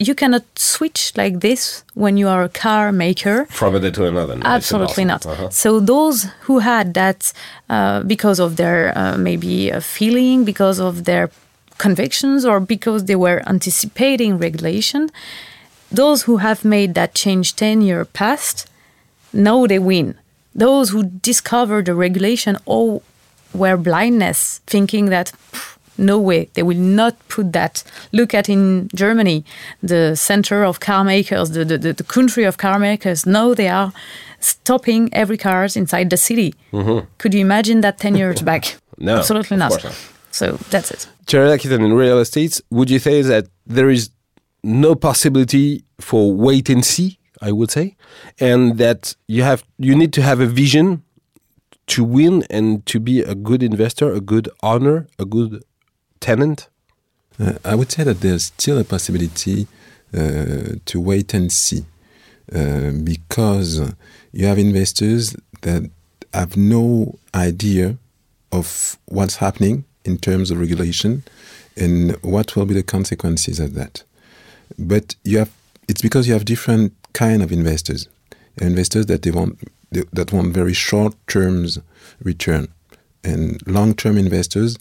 You 0.00 0.14
cannot 0.14 0.44
switch 0.56 1.12
like 1.16 1.40
this 1.40 1.82
when 1.94 2.16
you 2.16 2.28
are 2.28 2.44
a 2.44 2.48
car 2.48 2.92
maker. 2.92 3.46
From 3.50 3.74
a 3.74 3.80
day 3.80 3.90
to 3.90 4.04
another. 4.06 4.36
no, 4.36 4.42
Absolutely 4.44 5.04
not. 5.04 5.26
Uh-huh. 5.26 5.50
So 5.50 5.80
those 5.80 6.26
who 6.42 6.60
had 6.60 6.94
that 6.94 7.32
uh, 7.68 8.02
because 8.04 8.38
of 8.38 8.56
their 8.56 8.96
uh, 8.96 9.16
maybe 9.18 9.70
a 9.70 9.80
feeling, 9.80 10.44
because 10.44 10.78
of 10.78 11.02
their 11.04 11.30
convictions, 11.78 12.44
or 12.44 12.60
because 12.60 13.04
they 13.04 13.16
were 13.16 13.42
anticipating 13.46 14.38
regulation, 14.38 15.10
those 15.90 16.22
who 16.22 16.38
have 16.38 16.64
made 16.64 16.94
that 16.94 17.14
change 17.14 17.56
ten 17.56 17.80
year 17.80 18.04
past, 18.04 18.68
know 19.32 19.66
they 19.66 19.78
win. 19.78 20.14
Those 20.54 20.90
who 20.90 21.04
discover 21.04 21.82
the 21.82 21.94
regulation 21.94 22.56
all 22.66 23.02
were 23.54 23.76
blindness, 23.76 24.60
thinking 24.66 25.06
that 25.06 25.32
no 25.96 26.18
way 26.18 26.48
they 26.54 26.62
will 26.62 26.78
not 26.78 27.16
put 27.28 27.52
that. 27.52 27.82
Look 28.12 28.34
at 28.34 28.48
in 28.48 28.88
Germany, 28.94 29.44
the 29.82 30.14
center 30.14 30.64
of 30.64 30.80
car 30.80 31.04
makers, 31.04 31.50
the, 31.50 31.64
the, 31.64 31.78
the, 31.78 32.04
country 32.04 32.44
of 32.44 32.56
car 32.56 32.78
makers. 32.78 33.26
No, 33.26 33.54
they 33.54 33.68
are 33.68 33.92
stopping 34.40 35.12
every 35.12 35.36
cars 35.36 35.76
inside 35.76 36.10
the 36.10 36.16
city. 36.16 36.54
Could 37.18 37.34
you 37.34 37.40
imagine 37.40 37.80
that 37.80 37.98
ten 37.98 38.14
years 38.14 38.42
back? 38.42 38.62
Mm-hmm. 38.62 39.04
No, 39.04 39.16
absolutely 39.18 39.56
not. 39.56 39.82
not. 39.82 39.96
So 40.30 40.52
that's 40.70 40.90
it. 40.90 41.08
Laquitaine, 41.36 41.84
in 41.84 41.92
real 41.92 42.18
estate, 42.18 42.60
would 42.70 42.90
you 42.90 42.98
say 42.98 43.22
that 43.22 43.48
there 43.66 43.90
is 43.90 44.10
no 44.62 44.94
possibility 44.94 45.84
for 46.00 46.32
wait 46.32 46.68
and 46.70 46.84
see, 46.84 47.18
I 47.42 47.52
would 47.52 47.70
say, 47.70 47.96
and 48.40 48.78
that 48.78 49.14
you 49.26 49.42
have 49.42 49.64
you 49.78 49.94
need 49.94 50.12
to 50.14 50.22
have 50.22 50.40
a 50.40 50.46
vision 50.46 51.02
to 51.88 52.04
win 52.04 52.44
and 52.50 52.84
to 52.86 52.98
be 52.98 53.20
a 53.20 53.34
good 53.34 53.62
investor, 53.62 54.12
a 54.12 54.20
good 54.20 54.48
owner, 54.62 55.06
a 55.18 55.24
good 55.24 55.62
tenant? 56.20 56.68
Uh, 57.38 57.54
I 57.64 57.74
would 57.74 57.92
say 57.92 58.04
that 58.04 58.20
there's 58.20 58.44
still 58.44 58.78
a 58.78 58.84
possibility 58.84 59.66
uh, 60.14 60.76
to 60.86 61.00
wait 61.00 61.34
and 61.34 61.52
see 61.52 61.84
uh, 62.54 62.92
because 63.04 63.80
you 64.32 64.46
have 64.46 64.58
investors 64.58 65.36
that 65.60 65.90
have 66.32 66.56
no 66.56 67.18
idea 67.34 67.98
of 68.50 68.98
what's 69.06 69.36
happening 69.36 69.84
in 70.04 70.18
terms 70.18 70.50
of 70.50 70.58
regulation 70.58 71.22
and 71.76 72.16
what 72.22 72.56
will 72.56 72.66
be 72.66 72.74
the 72.74 72.82
consequences 72.82 73.60
of 73.60 73.74
that. 73.74 74.02
But 74.78 75.16
you 75.24 75.38
have 75.38 75.50
it's 75.88 76.02
because 76.02 76.28
you 76.28 76.34
have 76.34 76.44
different 76.44 76.92
kind 77.14 77.42
of 77.42 77.50
investors. 77.50 78.08
Investors 78.60 79.06
that 79.06 79.22
they 79.22 79.30
want 79.30 79.58
that 79.90 80.32
want 80.32 80.52
very 80.52 80.74
short 80.74 81.14
terms 81.26 81.78
return, 82.22 82.68
and 83.24 83.60
long 83.66 83.94
term 83.94 84.18
investors 84.18 84.78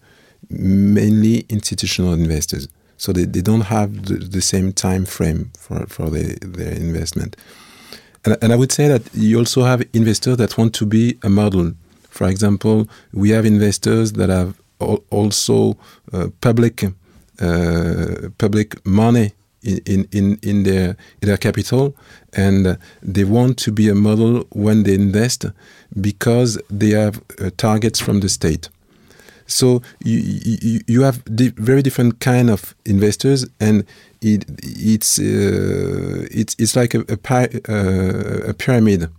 mainly 0.49 1.45
institutional 1.49 2.13
investors. 2.13 2.67
So 2.97 3.11
they, 3.11 3.25
they 3.25 3.41
don't 3.41 3.61
have 3.61 4.05
the, 4.05 4.15
the 4.15 4.41
same 4.41 4.71
time 4.73 5.05
frame 5.05 5.51
for, 5.57 5.85
for 5.87 6.09
the, 6.09 6.37
their 6.41 6.73
investment. 6.73 7.35
And, 8.25 8.37
and 8.41 8.51
I 8.51 8.55
would 8.55 8.71
say 8.71 8.87
that 8.87 9.03
you 9.13 9.37
also 9.37 9.63
have 9.63 9.83
investors 9.93 10.37
that 10.37 10.57
want 10.57 10.73
to 10.75 10.85
be 10.85 11.17
a 11.23 11.29
model. 11.29 11.73
For 12.09 12.27
example, 12.27 12.87
we 13.13 13.29
have 13.31 13.45
investors 13.45 14.13
that 14.13 14.29
have 14.29 14.59
also 14.79 15.77
uh, 16.13 16.27
public 16.41 16.83
uh, 17.39 18.29
public 18.37 18.85
money 18.85 19.33
in, 19.63 20.07
in, 20.11 20.39
in, 20.41 20.63
their 20.63 20.95
in 21.21 21.27
their 21.27 21.37
capital, 21.37 21.95
and 22.33 22.77
they 23.01 23.23
want 23.23 23.57
to 23.57 23.71
be 23.71 23.89
a 23.89 23.95
model 23.95 24.45
when 24.51 24.83
they 24.83 24.93
invest 24.93 25.45
because 25.99 26.59
they 26.69 26.91
have 26.91 27.21
uh, 27.39 27.49
targets 27.57 27.99
from 27.99 28.19
the 28.21 28.29
state. 28.29 28.69
So 29.45 29.81
you 30.03 30.19
you, 30.61 30.81
you 30.87 31.01
have 31.03 31.23
di- 31.25 31.53
very 31.55 31.81
different 31.81 32.19
kind 32.19 32.49
of 32.49 32.75
investors, 32.85 33.45
and 33.59 33.85
it 34.21 34.45
it's 34.61 35.19
uh, 35.19 36.27
it's 36.31 36.55
it's 36.59 36.75
like 36.75 36.93
a 36.93 37.01
a, 37.07 37.17
pi- 37.17 37.49
uh, 37.69 38.49
a 38.49 38.53
pyramid 38.53 39.09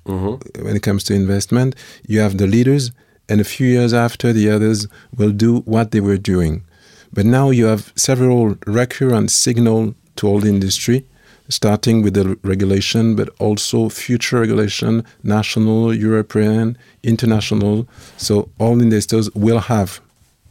when 0.63 0.77
it 0.77 0.83
comes 0.83 1.05
to 1.05 1.15
investment. 1.15 1.75
You 2.07 2.21
have 2.21 2.37
the 2.37 2.47
leaders, 2.47 2.93
and 3.29 3.41
a 3.41 3.45
few 3.45 3.67
years 3.67 3.93
after, 3.93 4.33
the 4.33 4.51
others 4.51 4.87
will 5.17 5.33
do 5.33 5.61
what 5.61 5.91
they 5.91 6.01
were 6.01 6.17
doing. 6.17 6.65
But 7.13 7.27
now 7.27 7.51
you 7.51 7.67
have 7.67 7.93
several 7.97 8.57
recurrent 8.67 9.31
signal 9.31 9.95
to 10.17 10.27
all 10.27 10.41
the 10.41 10.49
industry, 10.49 11.07
starting 11.49 12.03
with 12.03 12.15
the 12.15 12.39
regulation, 12.43 13.17
but 13.17 13.29
also 13.39 13.89
future 13.89 14.41
regulation, 14.41 15.05
national, 15.23 15.95
European, 15.95 16.77
international. 17.03 17.89
So 18.17 18.51
all 18.59 18.81
investors 18.81 19.31
will 19.35 19.61
have 19.61 20.01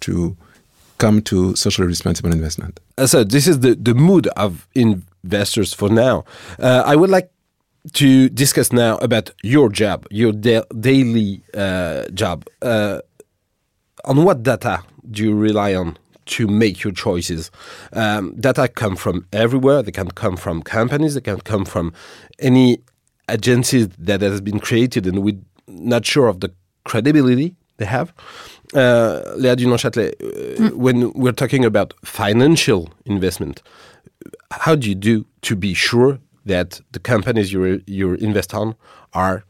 to 0.02 0.36
come 0.98 1.22
to 1.22 1.56
socially 1.56 1.88
responsible 1.88 2.32
investment. 2.32 2.80
Uh, 2.98 3.06
so 3.06 3.24
this 3.24 3.48
is 3.48 3.60
the, 3.60 3.76
the 3.76 3.94
mood 3.94 4.28
of 4.30 4.68
investors 4.74 5.74
for 5.74 5.90
now. 5.90 6.26
Uh, 6.60 6.84
I 6.86 6.96
would 6.96 7.12
like 7.12 7.30
to 7.94 8.30
discuss 8.30 8.72
now 8.72 8.98
about 8.98 9.32
your 9.44 9.70
job, 9.70 10.06
your 10.10 10.32
da- 10.32 10.66
daily 10.80 11.44
uh, 11.54 12.08
job. 12.10 12.46
Uh, 12.62 13.00
on 14.06 14.24
what 14.24 14.44
data 14.44 14.84
do 15.10 15.24
you 15.24 15.36
rely 15.36 15.76
on 15.76 15.98
to 16.26 16.48
make 16.48 16.84
your 16.84 16.94
choices? 16.94 17.52
Um, 17.94 18.36
data 18.40 18.68
come 18.68 18.96
from 18.96 19.26
everywhere. 19.32 19.82
They 19.82 19.92
can 19.92 20.12
come 20.12 20.38
from 20.38 20.62
companies. 20.64 21.16
They 21.16 21.22
can 21.22 21.40
come 21.42 21.66
from 21.66 21.94
any 22.40 22.80
agencies 23.30 23.88
that 23.98 24.22
has 24.22 24.42
been 24.42 24.60
created, 24.60 25.06
and 25.06 25.24
we're 25.24 25.40
not 25.68 26.06
sure 26.06 26.28
of 26.28 26.40
the 26.40 26.52
credibility 26.86 27.56
they 27.78 27.86
have. 27.86 28.14
Uh, 28.74 29.22
Léa 29.38 29.56
Dunant-Châtelet, 29.56 30.14
uh, 30.22 30.76
when 30.76 31.12
we're 31.14 31.32
talking 31.32 31.64
about 31.64 31.94
financial 32.04 32.90
investment, 33.06 33.62
how 34.52 34.76
do 34.76 34.90
you 34.90 34.96
do 34.96 35.26
to 35.42 35.56
be 35.56 35.74
sure 35.74 36.20
that 36.48 36.82
the 36.92 37.00
companies 37.00 37.52
you 37.54 37.82
you 37.86 38.14
invest 38.16 38.54
on 38.54 38.76
are 39.14 39.44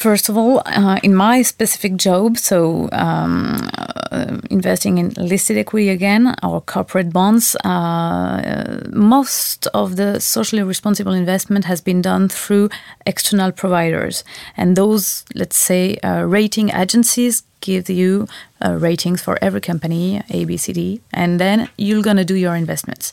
First 0.00 0.30
of 0.30 0.36
all, 0.38 0.62
uh, 0.64 0.98
in 1.02 1.14
my 1.14 1.42
specific 1.42 1.96
job, 1.96 2.38
so 2.38 2.88
um, 2.92 3.68
uh, 4.10 4.38
investing 4.48 4.96
in 4.96 5.10
listed 5.10 5.58
equity 5.58 5.90
again 5.90 6.34
or 6.42 6.62
corporate 6.62 7.12
bonds, 7.12 7.54
uh, 7.56 8.80
most 8.92 9.66
of 9.74 9.96
the 9.96 10.18
socially 10.18 10.62
responsible 10.62 11.12
investment 11.12 11.66
has 11.66 11.82
been 11.82 12.00
done 12.00 12.30
through 12.30 12.70
external 13.04 13.52
providers. 13.52 14.24
And 14.56 14.74
those, 14.74 15.26
let's 15.34 15.58
say, 15.58 15.98
uh, 15.98 16.22
rating 16.22 16.70
agencies 16.70 17.42
give 17.60 17.88
you 17.88 18.26
uh, 18.64 18.74
ratings 18.74 19.22
for 19.22 19.38
every 19.40 19.60
company, 19.60 20.22
A, 20.30 20.44
B, 20.44 20.56
C, 20.56 20.72
D, 20.72 21.00
and 21.12 21.40
then 21.40 21.68
you're 21.76 22.02
going 22.02 22.16
to 22.16 22.24
do 22.24 22.34
your 22.34 22.54
investments. 22.54 23.12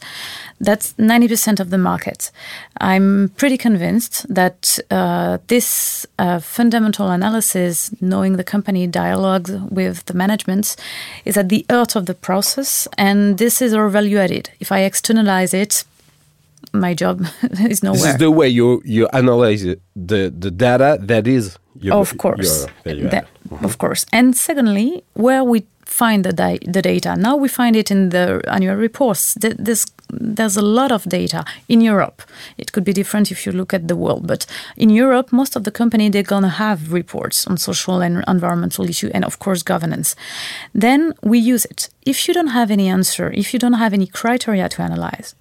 That's 0.60 0.94
90% 0.94 1.60
of 1.60 1.70
the 1.70 1.78
market. 1.78 2.32
I'm 2.82 3.30
pretty 3.38 3.58
convinced 3.58 4.34
that 4.34 4.80
uh, 4.90 5.38
this 5.48 6.06
uh, 6.18 6.40
fundamental 6.40 7.10
analysis, 7.10 7.92
knowing 8.02 8.38
the 8.38 8.44
company 8.44 8.88
dialogues 8.88 9.52
with 9.70 10.06
the 10.06 10.14
management, 10.14 10.76
is 11.26 11.38
at 11.38 11.50
the 11.50 11.66
heart 11.70 11.96
of 11.96 12.06
the 12.06 12.14
process, 12.14 12.88
and 12.98 13.38
this 13.38 13.62
is 13.62 13.74
our 13.74 13.90
value 13.90 14.18
added. 14.18 14.50
If 14.60 14.72
I 14.72 14.80
externalize 14.80 15.54
it, 15.54 15.84
my 16.74 16.94
job 16.94 17.26
is 17.60 17.84
nowhere. 17.84 18.02
This 18.02 18.12
is 18.14 18.18
the 18.18 18.32
way 18.32 18.50
you 18.50 18.82
you 18.86 19.08
analyze 19.14 19.64
it, 19.64 19.82
the 19.96 20.34
the 20.38 20.52
data 20.52 20.98
that 21.02 21.28
is 21.28 21.58
of 21.92 22.18
course, 22.18 22.66
That- 22.84 23.04
added. 23.04 23.26
of 23.64 23.78
course. 23.78 24.06
And 24.12 24.36
secondly, 24.36 25.04
where 25.14 25.44
we 25.44 25.66
find 25.86 26.24
the, 26.26 26.34
di- 26.34 26.60
the 26.74 26.82
data 26.82 27.16
now, 27.16 27.36
we 27.38 27.48
find 27.48 27.76
it 27.76 27.90
in 27.92 28.10
the 28.10 28.42
annual 28.48 28.76
reports. 28.76 29.34
Th- 29.36 29.56
There's 29.58 29.86
there's 30.10 30.56
a 30.58 30.62
lot 30.62 30.92
of 30.92 31.04
data 31.04 31.44
in 31.68 31.82
Europe. 31.82 32.22
It 32.58 32.72
could 32.72 32.86
be 32.86 32.94
different 32.94 33.30
if 33.32 33.46
you 33.46 33.52
look 33.52 33.74
at 33.74 33.88
the 33.90 33.96
world, 33.96 34.26
but 34.26 34.46
in 34.78 34.90
Europe, 34.90 35.34
most 35.36 35.56
of 35.58 35.64
the 35.64 35.72
company 35.72 36.10
they're 36.10 36.24
gonna 36.36 36.48
have 36.50 36.94
reports 36.94 37.46
on 37.48 37.58
social 37.58 38.02
and 38.02 38.24
environmental 38.28 38.90
issue, 38.90 39.10
and 39.14 39.26
of 39.26 39.38
course 39.40 39.64
governance. 39.64 40.16
Then 40.74 41.14
we 41.24 41.40
use 41.40 41.66
it. 41.66 41.90
If 42.06 42.26
you 42.28 42.34
don't 42.34 42.52
have 42.54 42.72
any 42.72 42.88
answer, 42.90 43.32
if 43.34 43.52
you 43.54 43.60
don't 43.60 43.74
have 43.80 43.94
any 43.94 44.08
criteria 44.08 44.70
to 44.70 44.82
analyze, 44.82 45.36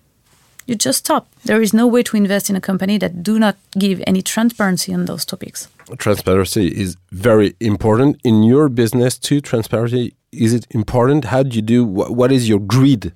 you 0.66 0.74
just 0.74 0.98
stop. 0.98 1.26
There 1.44 1.62
is 1.62 1.72
no 1.72 1.86
way 1.86 2.02
to 2.02 2.16
invest 2.16 2.50
in 2.50 2.56
a 2.56 2.60
company 2.60 2.98
that 2.98 3.22
do 3.22 3.38
not 3.38 3.54
give 3.78 4.02
any 4.06 4.20
transparency 4.22 4.92
on 4.94 5.04
those 5.04 5.24
topics. 5.24 5.68
Transparency 5.98 6.68
is 6.68 6.96
very 7.12 7.54
important. 7.60 8.20
In 8.24 8.42
your 8.42 8.68
business 8.68 9.18
too 9.18 9.40
transparency 9.40 10.14
is 10.32 10.52
it 10.52 10.66
important? 10.70 11.24
How 11.26 11.42
do 11.42 11.56
you 11.56 11.62
do 11.62 11.84
what, 11.84 12.10
what 12.12 12.32
is 12.32 12.48
your 12.48 12.58
grid? 12.58 13.12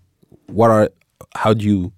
What 0.46 0.70
are 0.70 0.90
how 1.36 1.54
do 1.54 1.64
you 1.64 1.92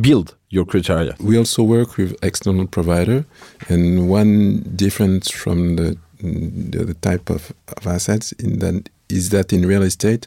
build 0.00 0.36
your 0.50 0.64
criteria? 0.64 1.16
We 1.20 1.38
also 1.38 1.62
work 1.62 1.96
with 1.96 2.16
external 2.22 2.66
provider, 2.66 3.24
and 3.68 4.08
one 4.08 4.62
difference 4.76 5.30
from 5.30 5.76
the 5.76 5.96
the, 6.20 6.84
the 6.84 6.94
type 6.94 7.30
of, 7.30 7.52
of 7.76 7.86
assets 7.86 8.32
in 8.32 8.58
that 8.58 8.90
is 9.08 9.30
that 9.30 9.52
in 9.52 9.66
real 9.66 9.82
estate 9.82 10.26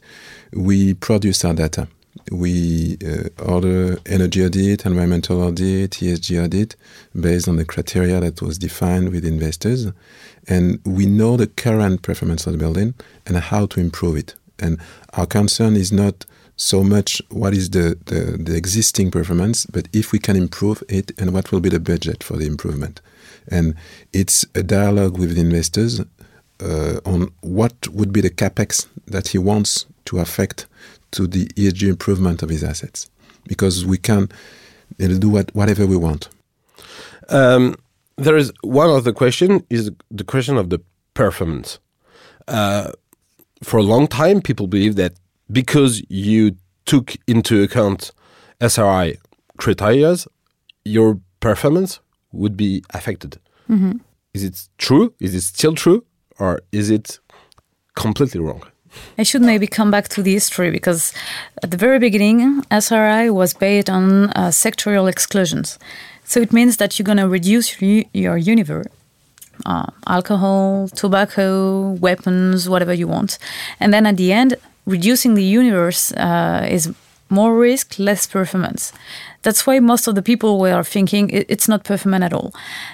we 0.52 0.94
produce 0.96 1.46
our 1.46 1.54
data. 1.54 1.88
We 2.32 2.98
uh, 3.06 3.30
order 3.44 3.98
energy 4.06 4.46
audit, 4.46 4.86
environmental 4.86 5.42
audit, 5.42 5.92
ESG 5.92 6.44
audit 6.44 6.76
based 7.20 7.48
on 7.48 7.58
the 7.58 7.66
criteria 7.66 8.20
that 8.20 8.42
was 8.42 8.58
defined 8.58 9.12
with 9.12 9.26
investors, 9.26 9.88
and 10.48 10.80
we 10.86 11.06
know 11.06 11.38
the 11.38 11.48
current 11.48 12.02
performance 12.02 12.46
of 12.46 12.54
the 12.54 12.60
building 12.60 12.94
and 13.26 13.38
how 13.38 13.66
to 13.68 13.80
improve 13.80 14.18
it. 14.18 14.36
And 14.60 14.80
our 15.14 15.26
concern 15.26 15.76
is 15.76 15.92
not 15.92 16.26
so 16.56 16.84
much 16.84 17.22
what 17.30 17.54
is 17.54 17.72
the, 17.72 17.98
the, 18.06 18.38
the 18.38 18.56
existing 18.56 19.12
performance, 19.12 19.66
but 19.66 19.88
if 19.92 20.12
we 20.12 20.20
can 20.20 20.36
improve 20.36 20.84
it 20.88 21.12
and 21.18 21.34
what 21.34 21.52
will 21.52 21.60
be 21.60 21.70
the 21.70 21.80
budget 21.80 22.24
for 22.24 22.38
the 22.38 22.46
improvement. 22.46 23.02
And 23.48 23.76
it's 24.14 24.46
a 24.56 24.64
dialogue 24.64 25.18
with 25.18 25.36
the 25.36 25.42
investors 25.42 26.02
uh, 26.62 27.00
on 27.06 27.32
what 27.42 27.88
would 27.90 28.14
be 28.14 28.22
the 28.22 28.30
capex 28.30 28.88
that 29.08 29.30
he 29.30 29.38
wants 29.38 29.86
to 30.06 30.20
affect 30.20 30.68
to 31.14 31.28
the 31.28 31.46
ESG 31.56 31.88
improvement 31.90 32.44
of 32.44 32.50
his 32.50 32.64
assets, 32.64 33.10
because 33.48 33.86
we 33.86 33.98
can 33.98 34.30
you 34.98 35.08
know, 35.08 35.18
do 35.18 35.30
what, 35.30 35.54
whatever 35.56 35.86
we 35.86 35.98
want. 35.98 36.30
um, 37.30 37.76
there 38.18 38.38
is 38.38 38.52
one 38.62 38.90
other 38.90 39.12
question 39.12 39.66
is 39.70 39.90
the 40.12 40.24
question 40.24 40.56
of 40.58 40.70
the 40.70 40.80
performance. 41.16 41.80
Uh, 42.48 42.92
for 43.64 43.80
a 43.80 43.84
long 43.84 44.08
time 44.08 44.42
people 44.42 44.68
believe 44.68 44.96
that 44.98 45.14
because 45.52 46.04
you 46.10 46.56
took 46.86 47.16
into 47.28 47.64
account 47.64 48.12
sri 48.68 49.18
criteria 49.58 50.16
your 50.86 51.20
performance 51.40 52.00
would 52.32 52.56
be 52.58 52.84
affected. 52.94 53.40
Is 54.34 54.44
it 54.44 54.70
true? 54.78 55.14
Is 55.20 55.34
it 55.34 55.42
still 55.42 55.74
true? 55.74 56.04
Or 56.40 56.62
is 56.72 56.90
it 56.90 57.20
completely 57.96 58.42
wrong 58.42 58.62
I 59.18 59.24
should 59.24 59.42
maybe 59.42 59.68
come 59.68 59.92
back 59.92 60.08
to 60.10 60.24
the 60.24 60.34
history 60.34 60.72
because 60.72 61.14
at 61.62 61.72
the 61.72 61.78
very 61.78 62.00
beginning, 62.00 62.64
SRI 62.72 63.30
was 63.30 63.54
based 63.54 63.90
on 63.90 64.30
uh, 64.32 64.50
sectorial 64.50 65.10
exclusions. 65.10 65.78
So 66.24 66.40
it 66.40 66.52
means 66.52 66.78
that 66.78 66.98
you're 66.98 67.06
going 67.06 67.18
to 67.18 67.28
reduce 67.28 67.82
your, 67.82 68.38
universe. 68.38 68.88
Uh, 69.66 69.86
alcohol, 70.08 70.88
tobacco, 70.96 71.92
weapons, 71.92 72.68
whatever 72.68 72.92
you 72.94 73.08
want. 73.08 73.38
And 73.80 73.94
then 73.94 74.06
at 74.08 74.18
the 74.18 74.34
end, 74.34 74.56
reducing 74.86 75.36
the 75.36 75.44
universe 75.44 76.12
uh, 76.14 76.68
is 76.70 76.92
more 77.34 77.58
risk, 77.58 77.98
less 77.98 78.28
performance. 78.28 78.94
That's 79.42 79.68
why 79.68 79.80
most 79.80 80.08
of 80.08 80.16
the 80.16 80.22
people 80.22 80.58
were 80.60 80.84
thinking 80.84 81.30
it's 81.30 81.68
not 81.68 81.84
performant 81.84 82.24
at 82.24 82.34
all. 82.34 82.54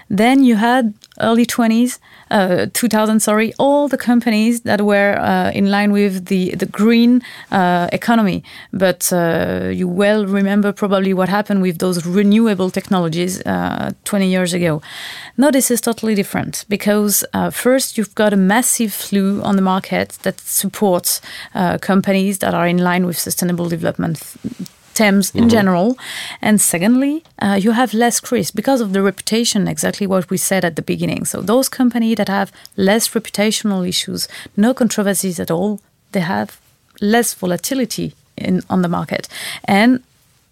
Then 0.10 0.43
you 0.43 0.56
had 0.56 0.93
early 1.19 1.45
20s, 1.45 1.99
uh, 2.32 2.65
2000, 2.73 3.19
sorry, 3.19 3.54
all 3.60 3.88
the 3.88 3.97
companies 3.97 4.62
that 4.62 4.82
were 4.82 5.19
uh, 5.19 5.52
in 5.52 5.69
line 5.69 5.91
with 5.91 6.25
the, 6.25 6.56
the 6.56 6.65
green 6.65 7.21
uh, 7.52 7.88
economy. 7.91 8.43
But 8.73 9.13
uh, 9.13 9.69
you 9.71 9.88
well 9.88 10.25
remember 10.25 10.71
probably 10.71 11.13
what 11.13 11.30
happened 11.30 11.62
with 11.62 11.78
those 11.78 12.06
renewable 12.06 12.71
technologies 12.71 13.41
uh, 13.45 13.91
20 14.06 14.28
years 14.28 14.54
ago. 14.54 14.82
Now 15.39 15.52
this 15.52 15.71
is 15.71 15.80
totally 15.80 16.15
different 16.15 16.65
because 16.67 17.23
uh, 17.34 17.49
first 17.49 17.97
you've 17.97 18.13
got 18.13 18.34
a 18.34 18.36
massive 18.36 18.91
flu 18.91 19.41
on 19.41 19.56
the 19.56 19.62
market 19.62 20.17
that 20.23 20.38
supports 20.41 21.21
uh, 21.56 21.78
companies 21.78 22.39
that 22.39 22.54
are 22.54 22.67
in 22.67 22.78
line 22.78 23.06
with 23.06 23.17
sustainable 23.17 23.69
development 23.69 24.17
themes 24.95 25.34
in 25.34 25.47
general. 25.47 25.97
And 26.41 26.60
secondly, 26.60 27.23
uh, 27.41 27.58
you 27.58 27.71
have 27.71 27.93
less 27.93 28.19
risk 28.30 28.54
because 28.54 28.82
of 28.82 28.91
the 28.91 29.02
reputation, 29.02 29.65
exactly 29.69 30.08
what 30.08 30.30
we 30.30 30.36
said 30.36 30.65
at 30.65 30.75
the 30.75 30.82
beginning. 30.82 31.23
So 31.23 31.41
those 31.41 31.69
companies 31.69 32.17
that 32.17 32.28
have 32.28 32.52
less 32.75 33.08
reputational 33.08 33.88
issues, 33.88 34.28
no 34.58 34.73
controversies 34.73 35.39
at 35.39 35.49
all, 35.49 35.80
they 36.12 36.19
have 36.19 36.60
less 36.99 37.34
volatility 37.34 38.13
in, 38.36 38.62
on 38.69 38.82
the 38.82 38.89
market. 38.89 39.30
And 39.63 40.04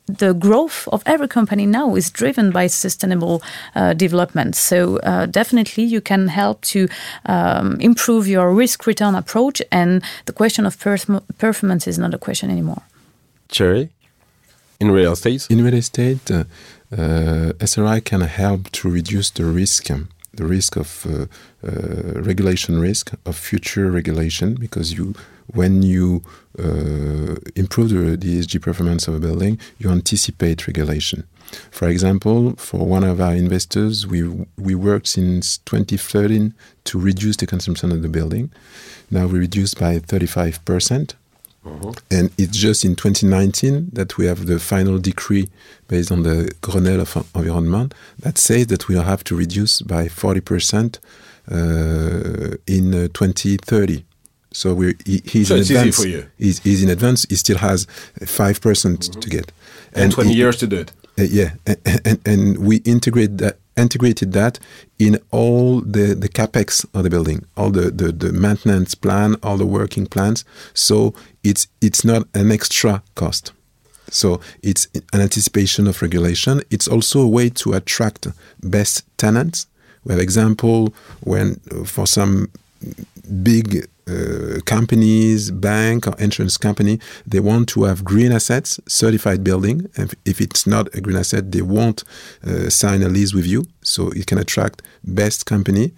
the 0.08 0.34
growth 0.34 0.88
of 0.92 1.04
every 1.06 1.28
company 1.28 1.66
now 1.66 1.96
is 1.96 2.10
driven 2.10 2.52
by 2.52 2.68
sustainable 2.68 3.42
uh, 3.76 3.94
development. 3.94 4.56
So 4.56 4.98
uh, 4.98 5.26
definitely 5.26 5.84
you 5.84 6.02
can 6.02 6.28
help 6.28 6.62
to 6.62 6.88
um, 7.26 7.78
improve 7.80 8.28
your 8.28 8.54
risk 8.54 8.88
return 8.88 9.16
approach, 9.16 9.62
and 9.72 10.02
the 10.26 10.34
question 10.34 10.66
of 10.66 10.78
perf- 10.78 11.22
performance 11.38 11.88
is 11.88 11.98
not 11.98 12.14
a 12.14 12.18
question 12.18 12.50
anymore. 12.50 12.82
Thierry 13.50 13.90
in 14.80 14.92
real 14.92 15.14
estate 15.14 15.48
In 15.50 15.64
real 15.64 15.74
estate, 15.74 16.32
uh, 16.32 16.44
uh, 16.92 17.54
SRI 17.60 18.00
can 18.00 18.22
help 18.22 18.70
to 18.72 18.90
reduce 18.90 19.32
the 19.32 19.46
risk, 19.46 19.90
um, 19.92 20.10
the 20.38 20.46
risk 20.46 20.78
of 20.78 21.06
uh, 21.06 21.26
uh, 21.68 22.22
regulation 22.22 22.80
risk 22.80 23.12
of 23.26 23.36
future 23.36 23.92
regulation, 23.92 24.56
because 24.56 24.94
you, 24.94 25.14
when 25.54 25.84
you 25.84 26.24
uh, 26.58 27.36
improve 27.56 27.90
the, 27.90 28.18
the 28.18 28.40
ESG 28.40 28.62
performance 28.62 29.08
of 29.08 29.16
a 29.16 29.20
building, 29.20 29.60
you 29.78 29.90
anticipate 29.90 30.68
regulation. 30.68 31.28
For 31.72 31.88
example, 31.88 32.56
for 32.58 32.86
one 32.86 33.04
of 33.04 33.22
our 33.22 33.34
investors, 33.34 34.06
we 34.06 34.24
we 34.58 34.76
worked 34.76 35.08
since 35.08 35.60
2013 35.60 36.54
to 36.86 37.00
reduce 37.00 37.38
the 37.38 37.48
consumption 37.48 37.92
of 37.92 38.02
the 38.02 38.10
building. 38.10 38.52
Now 39.10 39.28
we 39.28 39.40
reduced 39.40 39.80
by 39.80 40.00
35 40.00 40.64
percent. 40.66 41.16
And 42.12 42.32
it's 42.38 42.58
just 42.58 42.84
in 42.86 42.96
2019 42.96 43.90
that 43.94 44.18
we 44.18 44.26
have 44.26 44.46
the 44.46 44.60
final 44.60 45.00
decree 45.00 45.50
based 45.88 46.12
on 46.12 46.24
the 46.24 46.52
Grenelle 46.62 47.02
of 47.02 47.36
Environment 47.36 47.94
that 48.20 48.38
says 48.38 48.68
that 48.68 48.88
we'll 48.88 49.04
have 49.04 49.24
to 49.26 49.36
reduce 49.36 49.82
by 49.82 50.08
40% 50.08 51.00
uh, 51.50 52.58
in 52.68 52.94
uh, 52.94 53.08
2030. 53.14 54.04
So 54.52 54.74
we're, 54.74 54.96
he, 55.06 55.22
he's 55.26 55.50
So 55.50 55.56
in 55.56 55.62
advance. 55.62 56.02
for 56.02 56.08
you. 56.08 56.26
He's, 56.38 56.60
he's 56.60 56.84
in 56.84 56.90
advance. 56.90 57.26
He 57.30 57.36
still 57.36 57.58
has 57.58 57.86
5% 58.22 59.20
to 59.22 59.30
get. 59.30 59.52
and 59.94 60.12
20 60.12 60.30
he- 60.32 60.36
years 60.38 60.58
to 60.58 60.68
do 60.68 60.78
it 60.80 60.92
uh, 61.20 61.24
yeah, 61.24 61.52
and, 61.66 62.02
and, 62.06 62.28
and 62.28 62.58
we 62.60 62.78
integrate 62.78 63.40
that, 63.40 63.58
integrated 63.76 64.34
that 64.34 64.60
in 65.00 65.20
all 65.32 65.82
the, 65.82 66.14
the 66.14 66.30
capex 66.30 66.86
of 66.94 67.04
the 67.04 67.10
building, 67.10 67.44
all 67.56 67.72
the, 67.72 67.90
the, 67.90 68.12
the 68.12 68.32
maintenance 68.32 68.94
plan, 68.94 69.36
all 69.42 69.58
the 69.58 69.66
working 69.66 70.06
plans. 70.06 70.46
So 70.76 71.16
it's 71.50 71.68
it's 71.82 72.04
not 72.04 72.28
an 72.34 72.52
extra 72.52 73.02
cost. 73.16 73.54
So 74.10 74.40
it's 74.64 74.88
an 75.14 75.22
anticipation 75.22 75.88
of 75.88 76.02
regulation. 76.02 76.62
It's 76.70 76.88
also 76.88 77.22
a 77.22 77.28
way 77.28 77.50
to 77.62 77.74
attract 77.74 78.28
best 78.62 79.04
tenants. 79.18 79.68
We 80.04 80.14
have 80.14 80.22
example 80.22 80.94
when 81.22 81.56
for 81.86 82.08
some 82.08 82.48
big 83.44 83.88
uh, 84.08 84.60
companies, 84.66 85.52
bank 85.52 86.08
or 86.08 86.16
insurance 86.20 86.58
company, 86.58 87.00
they 87.26 87.42
want 87.42 87.68
to 87.70 87.84
have 87.84 88.06
green 88.06 88.32
assets, 88.32 88.80
certified 88.88 89.44
building. 89.44 89.90
And 89.98 90.14
if 90.26 90.40
it's 90.40 90.66
not 90.66 90.94
a 90.96 91.02
green 91.02 91.18
asset, 91.18 91.52
they 91.52 91.62
won't 91.62 92.04
uh, 92.46 92.70
sign 92.70 93.04
a 93.04 93.10
lease 93.10 93.34
with 93.34 93.46
you. 93.46 93.66
So 93.82 94.12
it 94.12 94.28
can 94.28 94.38
attract 94.38 94.82
best 95.04 95.46
company. 95.46 95.92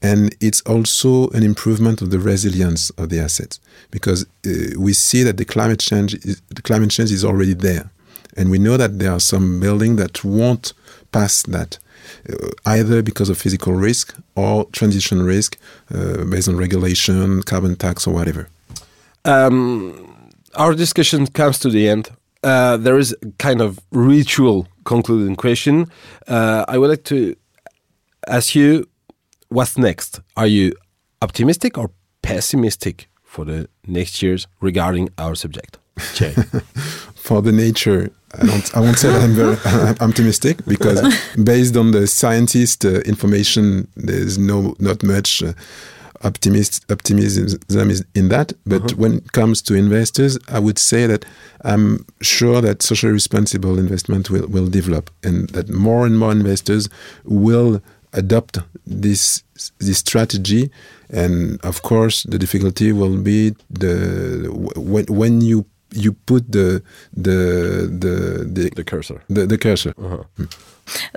And 0.00 0.34
it's 0.40 0.60
also 0.62 1.28
an 1.30 1.42
improvement 1.42 2.02
of 2.02 2.10
the 2.10 2.18
resilience 2.18 2.90
of 2.90 3.08
the 3.08 3.18
assets 3.18 3.58
because 3.90 4.24
uh, 4.46 4.78
we 4.78 4.92
see 4.92 5.22
that 5.24 5.36
the 5.38 5.44
climate 5.44 5.80
change 5.80 6.14
is, 6.24 6.40
the 6.48 6.62
climate 6.62 6.90
change 6.90 7.10
is 7.10 7.24
already 7.24 7.54
there, 7.54 7.90
and 8.36 8.50
we 8.50 8.58
know 8.58 8.76
that 8.76 8.98
there 9.00 9.10
are 9.10 9.20
some 9.20 9.58
buildings 9.58 9.96
that 9.96 10.24
won't 10.24 10.72
pass 11.10 11.42
that 11.42 11.78
uh, 12.30 12.48
either 12.66 13.02
because 13.02 13.28
of 13.28 13.38
physical 13.38 13.72
risk 13.72 14.16
or 14.36 14.66
transition 14.66 15.24
risk 15.24 15.58
uh, 15.92 16.24
based 16.24 16.48
on 16.48 16.56
regulation, 16.56 17.42
carbon 17.42 17.74
tax, 17.74 18.06
or 18.06 18.14
whatever. 18.14 18.48
um, 19.24 20.30
our 20.54 20.74
discussion 20.74 21.26
comes 21.26 21.58
to 21.58 21.68
the 21.68 21.88
end 21.88 22.10
uh, 22.42 22.76
there 22.76 22.98
is 22.98 23.14
a 23.22 23.30
kind 23.38 23.60
of 23.60 23.78
ritual 23.90 24.68
concluding 24.84 25.36
question. 25.36 25.90
Uh, 26.26 26.64
I 26.68 26.78
would 26.78 26.90
like 26.90 27.04
to 27.04 27.36
ask 28.26 28.54
you, 28.54 28.86
what's 29.48 29.76
next? 29.78 30.20
Are 30.36 30.46
you 30.46 30.72
optimistic 31.22 31.76
or 31.78 31.90
pessimistic 32.22 33.08
for 33.22 33.44
the 33.44 33.68
next 33.86 34.22
years 34.22 34.46
regarding 34.60 35.08
our 35.18 35.34
subject? 35.34 35.78
For 37.16 37.42
the 37.42 37.50
nature, 37.52 38.10
I 38.40 38.46
don't. 38.46 38.76
I 38.76 38.80
won't 38.80 38.98
say 38.98 39.10
that 39.10 39.22
I'm 39.22 39.34
very 39.34 39.56
optimistic 40.00 40.64
because 40.64 41.00
based 41.44 41.76
on 41.76 41.90
the 41.90 42.06
scientist 42.06 42.84
uh, 42.84 43.00
information, 43.00 43.88
there's 43.96 44.38
no 44.38 44.74
not 44.78 45.02
much. 45.02 45.42
Uh, 45.42 45.52
optimist 46.24 46.84
optimism 46.90 47.46
is 47.90 48.04
in 48.14 48.28
that 48.28 48.52
but 48.66 48.82
Uh-huh. 48.82 48.96
when 48.96 49.12
it 49.18 49.30
comes 49.30 49.62
to 49.62 49.74
investors 49.74 50.36
i 50.48 50.58
would 50.58 50.76
say 50.76 51.06
that 51.06 51.24
i'm 51.64 52.04
sure 52.20 52.60
that 52.60 52.82
socially 52.82 53.12
responsible 53.12 53.78
investment 53.78 54.28
will, 54.28 54.48
will 54.48 54.66
develop 54.68 55.10
and 55.22 55.48
that 55.50 55.68
more 55.68 56.04
and 56.06 56.18
more 56.18 56.32
investors 56.32 56.88
will 57.24 57.80
adopt 58.12 58.58
this 58.86 59.42
this 59.78 59.98
strategy. 59.98 60.70
And 61.10 61.58
of 61.64 61.82
course 61.82 62.24
the 62.24 62.38
difficulty 62.38 62.92
will 62.92 63.16
be 63.16 63.54
the 63.70 64.48
when, 64.76 65.06
when 65.06 65.40
you 65.40 65.64
you 65.92 66.12
put 66.12 66.52
the 66.52 66.82
the 67.16 67.88
the 67.90 68.44
the, 68.44 68.70
the 68.74 68.84
cursor. 68.84 69.22
the, 69.28 69.46
the 69.46 69.58
cursor. 69.58 69.94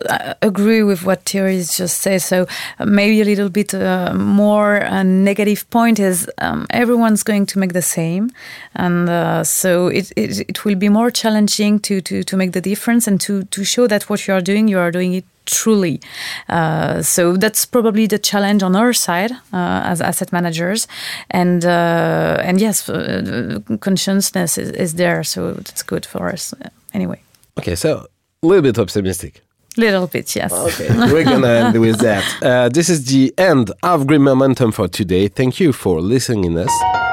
I 0.09 0.35
agree 0.41 0.83
with 0.83 1.05
what 1.05 1.23
Thierry 1.23 1.57
just 1.57 2.01
said. 2.01 2.21
So 2.21 2.45
uh, 2.79 2.85
maybe 2.85 3.21
a 3.21 3.25
little 3.25 3.49
bit 3.49 3.73
uh, 3.73 4.13
more 4.13 4.83
uh, 4.83 5.03
negative 5.03 5.69
point 5.69 5.99
is 5.99 6.29
um, 6.39 6.67
everyone's 6.69 7.23
going 7.23 7.45
to 7.47 7.59
make 7.59 7.73
the 7.73 7.81
same, 7.81 8.31
and 8.75 9.09
uh, 9.09 9.43
so 9.43 9.87
it, 9.87 10.11
it 10.15 10.39
it 10.49 10.65
will 10.65 10.75
be 10.75 10.89
more 10.89 11.11
challenging 11.11 11.79
to 11.81 12.01
to 12.01 12.23
to 12.23 12.37
make 12.37 12.51
the 12.51 12.61
difference 12.61 13.07
and 13.07 13.19
to 13.21 13.43
to 13.45 13.63
show 13.63 13.87
that 13.87 14.09
what 14.09 14.27
you 14.27 14.33
are 14.33 14.41
doing, 14.41 14.67
you 14.67 14.79
are 14.79 14.91
doing 14.91 15.13
it 15.13 15.25
truly. 15.45 15.99
Uh, 16.49 17.01
so 17.01 17.37
that's 17.37 17.65
probably 17.65 18.07
the 18.07 18.19
challenge 18.19 18.63
on 18.63 18.75
our 18.75 18.93
side 18.93 19.31
uh, 19.53 19.81
as 19.91 20.01
asset 20.01 20.31
managers, 20.31 20.87
and 21.29 21.65
uh, 21.65 22.37
and 22.43 22.59
yes, 22.59 22.89
uh, 22.89 23.59
consciousness 23.79 24.57
is, 24.57 24.71
is 24.71 24.93
there, 24.95 25.23
so 25.23 25.53
that's 25.53 25.83
good 25.83 26.05
for 26.05 26.29
us 26.29 26.53
uh, 26.53 26.69
anyway. 26.93 27.21
Okay, 27.59 27.75
so 27.75 28.07
a 28.43 28.47
little 28.47 28.63
bit 28.63 28.77
optimistic. 28.79 29.41
Little 29.77 30.07
bit, 30.07 30.35
yes. 30.35 30.51
Okay, 30.51 30.89
we're 31.11 31.23
gonna 31.23 31.47
end 31.65 31.79
with 31.79 31.99
that. 31.99 32.23
Uh, 32.41 32.69
this 32.69 32.89
is 32.89 33.05
the 33.05 33.33
end 33.37 33.71
of 33.83 34.05
Green 34.05 34.23
Momentum 34.23 34.71
for 34.71 34.87
today. 34.87 35.27
Thank 35.29 35.59
you 35.59 35.71
for 35.71 36.01
listening 36.01 36.57
us. 36.57 37.10